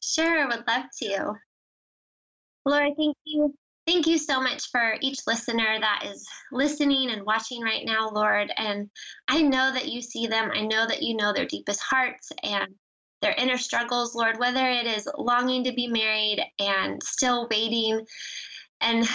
Sure, 0.01 0.47
would 0.47 0.63
love 0.67 0.85
to. 1.01 1.33
Lord, 2.65 2.93
thank 2.95 3.17
you. 3.25 3.55
Thank 3.91 4.07
you 4.07 4.17
so 4.17 4.39
much 4.39 4.69
for 4.71 4.95
each 5.01 5.19
listener 5.27 5.77
that 5.81 6.05
is 6.05 6.25
listening 6.53 7.11
and 7.11 7.25
watching 7.25 7.61
right 7.61 7.83
now, 7.85 8.09
Lord. 8.09 8.49
And 8.55 8.89
I 9.27 9.41
know 9.41 9.69
that 9.73 9.89
you 9.89 10.01
see 10.01 10.27
them. 10.27 10.49
I 10.53 10.61
know 10.61 10.87
that 10.87 11.01
you 11.03 11.17
know 11.17 11.33
their 11.33 11.45
deepest 11.45 11.81
hearts. 11.81 12.31
And 12.41 12.73
their 13.21 13.33
inner 13.33 13.57
struggles, 13.57 14.15
Lord, 14.15 14.39
whether 14.39 14.65
it 14.65 14.87
is 14.87 15.09
longing 15.17 15.65
to 15.65 15.73
be 15.73 15.87
married 15.87 16.41
and 16.57 17.03
still 17.03 17.49
waiting 17.51 18.05
and 18.81 19.07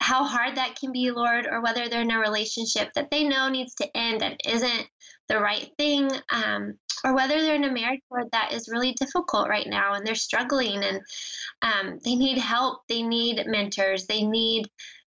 how 0.00 0.24
hard 0.24 0.56
that 0.56 0.76
can 0.78 0.92
be, 0.92 1.10
Lord, 1.10 1.46
or 1.46 1.62
whether 1.62 1.88
they're 1.88 2.02
in 2.02 2.10
a 2.10 2.18
relationship 2.18 2.92
that 2.94 3.10
they 3.10 3.24
know 3.24 3.48
needs 3.48 3.74
to 3.76 3.96
end 3.96 4.22
and 4.22 4.38
isn't 4.46 4.88
the 5.28 5.38
right 5.38 5.70
thing, 5.78 6.10
um, 6.30 6.74
or 7.04 7.14
whether 7.14 7.40
they're 7.40 7.54
in 7.54 7.64
a 7.64 7.72
marriage, 7.72 8.00
Lord, 8.10 8.28
that 8.32 8.52
is 8.52 8.68
really 8.68 8.92
difficult 8.92 9.48
right 9.48 9.66
now 9.66 9.94
and 9.94 10.06
they're 10.06 10.14
struggling 10.14 10.82
and 10.82 11.00
um, 11.62 11.98
they 12.04 12.14
need 12.14 12.38
help, 12.38 12.82
they 12.88 13.02
need 13.02 13.42
mentors, 13.46 14.06
they 14.06 14.22
need 14.22 14.66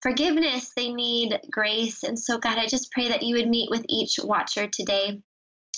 forgiveness, 0.02 0.72
they 0.76 0.94
need 0.94 1.40
grace. 1.52 2.04
And 2.04 2.18
so, 2.18 2.38
God, 2.38 2.58
I 2.58 2.68
just 2.68 2.92
pray 2.92 3.10
that 3.10 3.24
you 3.24 3.36
would 3.36 3.50
meet 3.50 3.70
with 3.70 3.86
each 3.90 4.20
watcher 4.24 4.68
today 4.68 5.22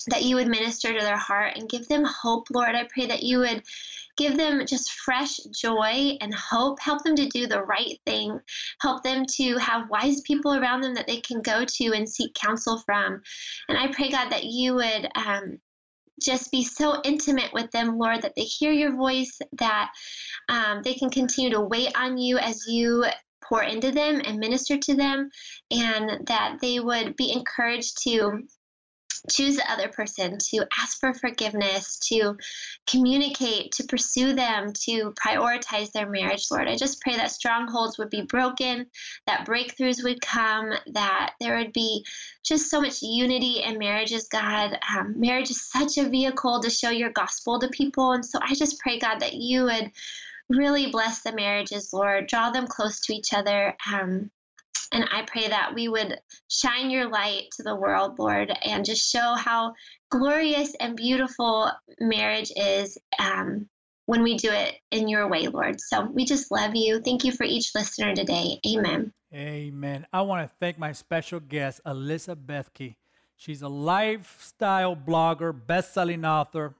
that 0.08 0.23
you 0.23 0.36
would 0.36 0.47
minister 0.47 0.93
to 0.93 0.99
their 0.99 1.17
heart 1.17 1.53
and 1.55 1.69
give 1.69 1.88
them 1.88 2.05
hope, 2.05 2.47
Lord. 2.51 2.75
I 2.75 2.88
pray 2.93 3.05
that 3.08 3.23
you 3.23 3.39
would 3.39 3.63
give 4.19 4.38
them 4.38 4.65
just 4.67 4.91
fresh 4.91 5.38
joy 5.60 6.17
and 6.21 6.34
hope. 6.34 6.79
Help 6.79 7.03
them 7.03 7.15
to 7.15 7.27
do 7.29 7.47
the 7.47 7.63
right 7.63 7.97
thing. 8.05 8.39
Help 8.82 9.01
them 9.01 9.25
to 9.38 9.58
have 9.58 9.89
wise 9.89 10.21
people 10.21 10.53
around 10.53 10.82
them 10.82 10.93
that 10.93 11.08
they 11.08 11.21
can 11.21 11.41
go 11.41 11.65
to 11.65 11.93
and 11.93 12.08
seek 12.08 12.34
counsel 12.36 12.77
from. 12.86 13.21
And 13.69 13.77
I 13.77 13.88
pray, 13.88 14.10
God, 14.10 14.29
that 14.32 14.43
you 14.43 14.75
would. 14.75 15.10
Um, 15.15 15.58
just 16.21 16.51
be 16.51 16.63
so 16.63 17.01
intimate 17.05 17.53
with 17.53 17.71
them, 17.71 17.97
Lord, 17.97 18.21
that 18.23 18.34
they 18.36 18.43
hear 18.43 18.73
your 18.73 18.93
voice, 18.93 19.39
that 19.53 19.89
um, 20.49 20.82
they 20.84 20.93
can 20.93 21.10
continue 21.10 21.49
to 21.51 21.62
wait 21.62 21.97
on 21.97 22.17
you 22.17 22.38
as 22.38 22.65
you 22.67 23.05
pour 23.41 23.63
into 23.63 23.91
them 23.91 24.21
and 24.25 24.38
minister 24.38 24.77
to 24.77 24.95
them, 24.95 25.29
and 25.71 26.27
that 26.27 26.58
they 26.62 26.82
would 26.82 27.15
be 27.15 27.32
encouraged 27.32 28.03
to 28.03 28.43
choose 29.29 29.58
the 29.58 29.71
other 29.71 29.88
person, 29.88 30.38
to 30.38 30.65
ask 30.79 30.99
for 30.99 31.13
forgiveness, 31.13 31.97
to 32.10 32.36
communicate, 32.88 33.71
to 33.73 33.84
pursue 33.84 34.34
them, 34.34 34.73
to 34.73 35.13
prioritize 35.13 35.91
their 35.91 36.10
marriage, 36.10 36.47
Lord. 36.51 36.67
I 36.67 36.75
just 36.75 37.01
pray 37.01 37.15
that 37.15 37.32
strongholds 37.32 37.97
would 37.97 38.10
be 38.10 38.21
broken, 38.21 38.86
that 39.27 39.47
breakthroughs 39.47 40.03
would 40.03 40.21
come, 40.21 40.73
that 40.93 41.34
there 41.39 41.58
would 41.58 41.73
be 41.73 42.05
just 42.43 42.69
so 42.69 42.82
much 42.82 43.01
unity 43.01 43.62
in 43.63 43.77
marriages, 43.77 44.27
God. 44.27 44.77
Um, 44.95 45.19
marriage 45.19 45.49
is 45.49 45.69
such 45.69 45.97
a 45.97 46.10
vehicle 46.10 46.62
to 46.62 46.69
show 46.69 46.89
your 46.89 47.12
gospel 47.12 47.60
to 47.60 47.67
people. 47.69 48.13
And 48.13 48.25
so 48.25 48.39
I 48.41 48.55
just 48.55 48.79
pray, 48.79 48.99
God, 48.99 49.19
that 49.19 49.34
you 49.34 49.65
would 49.65 49.91
really 50.49 50.91
bless 50.91 51.21
the 51.21 51.32
marriages, 51.32 51.93
Lord. 51.93 52.27
Draw 52.27 52.51
them 52.51 52.67
close 52.67 52.99
to 53.01 53.13
each 53.13 53.34
other. 53.34 53.75
Um, 53.91 54.32
and 54.91 55.05
I 55.12 55.23
pray 55.23 55.47
that 55.47 55.73
we 55.75 55.88
would 55.88 56.19
shine 56.49 56.89
your 56.89 57.10
light 57.10 57.43
to 57.58 57.63
the 57.63 57.75
world, 57.75 58.17
Lord, 58.17 58.51
and 58.63 58.86
just 58.86 59.10
show 59.10 59.36
how 59.36 59.73
glorious 60.10 60.73
and 60.79 60.95
beautiful 60.95 61.71
marriage 61.99 62.51
is 62.55 62.97
um, 63.19 63.67
when 64.08 64.23
we 64.23 64.38
do 64.38 64.49
it 64.51 64.75
in 64.91 65.08
your 65.08 65.27
way, 65.27 65.47
Lord. 65.47 65.79
So 65.79 66.05
we 66.05 66.25
just 66.25 66.51
love 66.51 66.75
you. 66.75 67.01
Thank 67.01 67.23
you 67.23 67.32
for 67.32 67.43
each 67.43 67.71
listener 67.75 68.15
today. 68.15 68.60
Amen. 68.67 69.13
Amen. 69.34 70.08
I 70.12 70.21
want 70.21 70.49
to 70.49 70.55
thank 70.60 70.79
my 70.79 70.91
special 70.91 71.39
guest, 71.39 71.82
Alyssa 71.86 72.36
Bethke. 72.36 72.95
She's 73.36 73.62
a 73.62 73.69
lifestyle 73.69 74.95
blogger, 74.95 75.55
best-selling 75.55 76.25
author. 76.25 76.73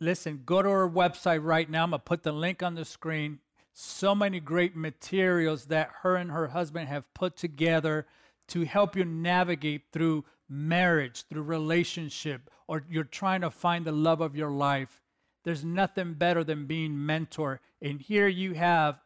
Listen, 0.00 0.42
go 0.46 0.62
to 0.62 0.68
her 0.68 0.88
website 0.88 1.42
right 1.42 1.68
now. 1.68 1.84
I'm 1.84 1.90
to 1.90 1.98
put 1.98 2.22
the 2.22 2.32
link 2.32 2.62
on 2.62 2.74
the 2.74 2.84
screen 2.84 3.40
so 3.78 4.14
many 4.14 4.40
great 4.40 4.74
materials 4.74 5.66
that 5.66 5.90
her 6.00 6.16
and 6.16 6.30
her 6.30 6.46
husband 6.46 6.88
have 6.88 7.12
put 7.12 7.36
together 7.36 8.06
to 8.48 8.64
help 8.64 8.96
you 8.96 9.04
navigate 9.04 9.82
through 9.92 10.24
marriage, 10.48 11.24
through 11.28 11.42
relationship, 11.42 12.48
or 12.66 12.82
you're 12.88 13.04
trying 13.04 13.42
to 13.42 13.50
find 13.50 13.84
the 13.84 13.92
love 13.92 14.22
of 14.22 14.34
your 14.34 14.50
life. 14.50 15.02
There's 15.44 15.62
nothing 15.62 16.14
better 16.14 16.42
than 16.42 16.64
being 16.64 17.04
mentor. 17.04 17.60
And 17.82 18.00
here 18.00 18.28
you 18.28 18.54
have 18.54 18.98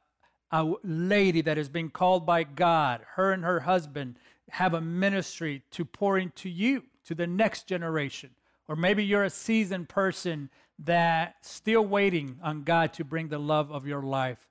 a 0.53 0.73
lady 0.85 1.41
that 1.41 1.57
has 1.57 1.69
been 1.69 1.91
called 1.91 2.25
by 2.25 2.45
God, 2.45 3.01
her 3.15 3.33
and 3.33 3.43
her 3.43 3.61
husband 3.61 4.21
have 4.51 4.73
a 4.73 4.81
ministry 4.81 5.65
to 5.73 5.85
pour 5.85 6.17
into 6.17 6.49
you, 6.49 6.85
to 7.07 7.17
the 7.17 7.27
next 7.27 7.67
generation. 7.67 8.31
Or 8.69 8.77
maybe 8.77 9.05
you're 9.05 9.25
a 9.25 9.31
seasoned 9.31 9.89
person 9.89 10.49
that 10.79 11.35
still 11.43 11.85
waiting 11.85 12.39
on 12.41 12.63
God 12.63 12.93
to 12.93 13.05
bring 13.05 13.29
the 13.29 13.39
love 13.39 13.73
of 13.73 13.85
your 13.85 14.03
life. 14.03 14.47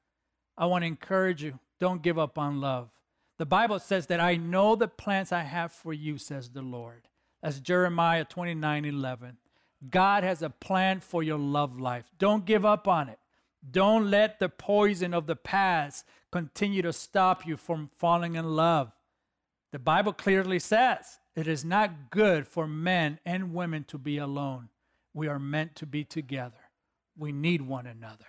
I 0.59 0.65
want 0.65 0.83
to 0.83 0.87
encourage 0.87 1.41
you 1.41 1.57
don't 1.79 2.03
give 2.03 2.19
up 2.19 2.37
on 2.37 2.59
love. 2.59 2.89
The 3.37 3.45
Bible 3.45 3.79
says 3.79 4.07
that 4.07 4.19
I 4.19 4.35
know 4.35 4.75
the 4.75 4.89
plans 4.89 5.31
I 5.31 5.43
have 5.43 5.71
for 5.71 5.93
you, 5.93 6.17
says 6.17 6.49
the 6.49 6.61
Lord. 6.61 7.07
That's 7.41 7.61
Jeremiah 7.61 8.25
29 8.25 8.83
11. 8.83 9.37
God 9.89 10.25
has 10.25 10.41
a 10.41 10.49
plan 10.49 10.99
for 10.99 11.23
your 11.23 11.39
love 11.39 11.79
life. 11.79 12.03
Don't 12.17 12.45
give 12.45 12.65
up 12.65 12.85
on 12.85 13.07
it. 13.07 13.17
Don't 13.71 14.11
let 14.11 14.39
the 14.39 14.49
poison 14.49 15.13
of 15.13 15.25
the 15.25 15.37
past 15.37 16.05
continue 16.31 16.81
to 16.81 16.91
stop 16.91 17.47
you 17.47 17.55
from 17.55 17.89
falling 17.95 18.35
in 18.35 18.57
love. 18.57 18.91
The 19.71 19.79
Bible 19.79 20.11
clearly 20.11 20.59
says 20.59 21.19
it 21.35 21.47
is 21.47 21.63
not 21.63 22.09
good 22.09 22.45
for 22.45 22.67
men 22.67 23.19
and 23.25 23.53
women 23.53 23.85
to 23.85 23.97
be 23.97 24.17
alone. 24.17 24.67
We 25.13 25.29
are 25.29 25.39
meant 25.39 25.75
to 25.77 25.85
be 25.85 26.03
together. 26.03 26.69
We 27.17 27.31
need 27.31 27.61
one 27.61 27.87
another. 27.87 28.25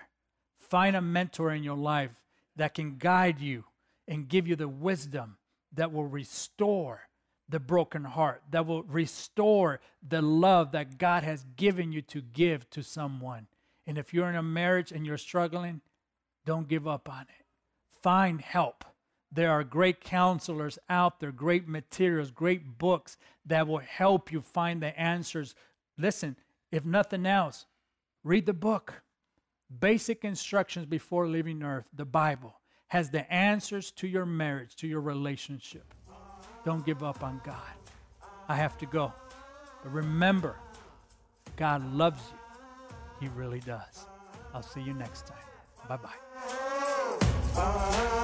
Find 0.70 0.94
a 0.94 1.02
mentor 1.02 1.50
in 1.50 1.64
your 1.64 1.76
life 1.76 2.12
that 2.54 2.74
can 2.74 2.96
guide 2.96 3.40
you 3.40 3.64
and 4.06 4.28
give 4.28 4.46
you 4.46 4.54
the 4.54 4.68
wisdom 4.68 5.36
that 5.74 5.92
will 5.92 6.06
restore 6.06 7.08
the 7.48 7.58
broken 7.58 8.04
heart, 8.04 8.42
that 8.52 8.66
will 8.66 8.84
restore 8.84 9.80
the 10.08 10.22
love 10.22 10.70
that 10.70 10.96
God 10.96 11.24
has 11.24 11.44
given 11.56 11.90
you 11.90 12.02
to 12.02 12.20
give 12.20 12.70
to 12.70 12.84
someone. 12.84 13.48
And 13.84 13.98
if 13.98 14.14
you're 14.14 14.28
in 14.28 14.36
a 14.36 14.42
marriage 14.42 14.92
and 14.92 15.04
you're 15.04 15.18
struggling, 15.18 15.80
don't 16.46 16.68
give 16.68 16.86
up 16.86 17.08
on 17.08 17.22
it. 17.22 17.46
Find 18.00 18.40
help. 18.40 18.84
There 19.32 19.50
are 19.50 19.64
great 19.64 20.00
counselors 20.00 20.78
out 20.88 21.18
there, 21.18 21.32
great 21.32 21.66
materials, 21.66 22.30
great 22.30 22.78
books 22.78 23.16
that 23.44 23.66
will 23.66 23.78
help 23.78 24.30
you 24.30 24.40
find 24.40 24.80
the 24.80 24.98
answers. 24.98 25.56
Listen, 25.98 26.36
if 26.70 26.84
nothing 26.84 27.26
else, 27.26 27.66
read 28.22 28.46
the 28.46 28.52
book 28.52 29.02
basic 29.78 30.24
instructions 30.24 30.86
before 30.86 31.28
leaving 31.28 31.62
earth, 31.62 31.86
the 31.94 32.04
Bible, 32.04 32.54
has 32.88 33.10
the 33.10 33.30
answers 33.32 33.90
to 33.92 34.08
your 34.08 34.26
marriage, 34.26 34.74
to 34.76 34.88
your 34.88 35.00
relationship. 35.00 35.94
Don't 36.64 36.84
give 36.84 37.02
up 37.02 37.22
on 37.22 37.40
God. 37.44 37.56
I 38.48 38.56
have 38.56 38.76
to 38.78 38.86
go. 38.86 39.12
But 39.82 39.92
remember, 39.92 40.56
God 41.56 41.94
loves 41.94 42.20
you. 42.30 43.28
He 43.28 43.28
really 43.36 43.60
does. 43.60 44.06
I'll 44.52 44.62
see 44.62 44.80
you 44.80 44.94
next 44.94 45.26
time. 45.26 45.36
Bye 45.88 45.98
bye. 47.54 48.16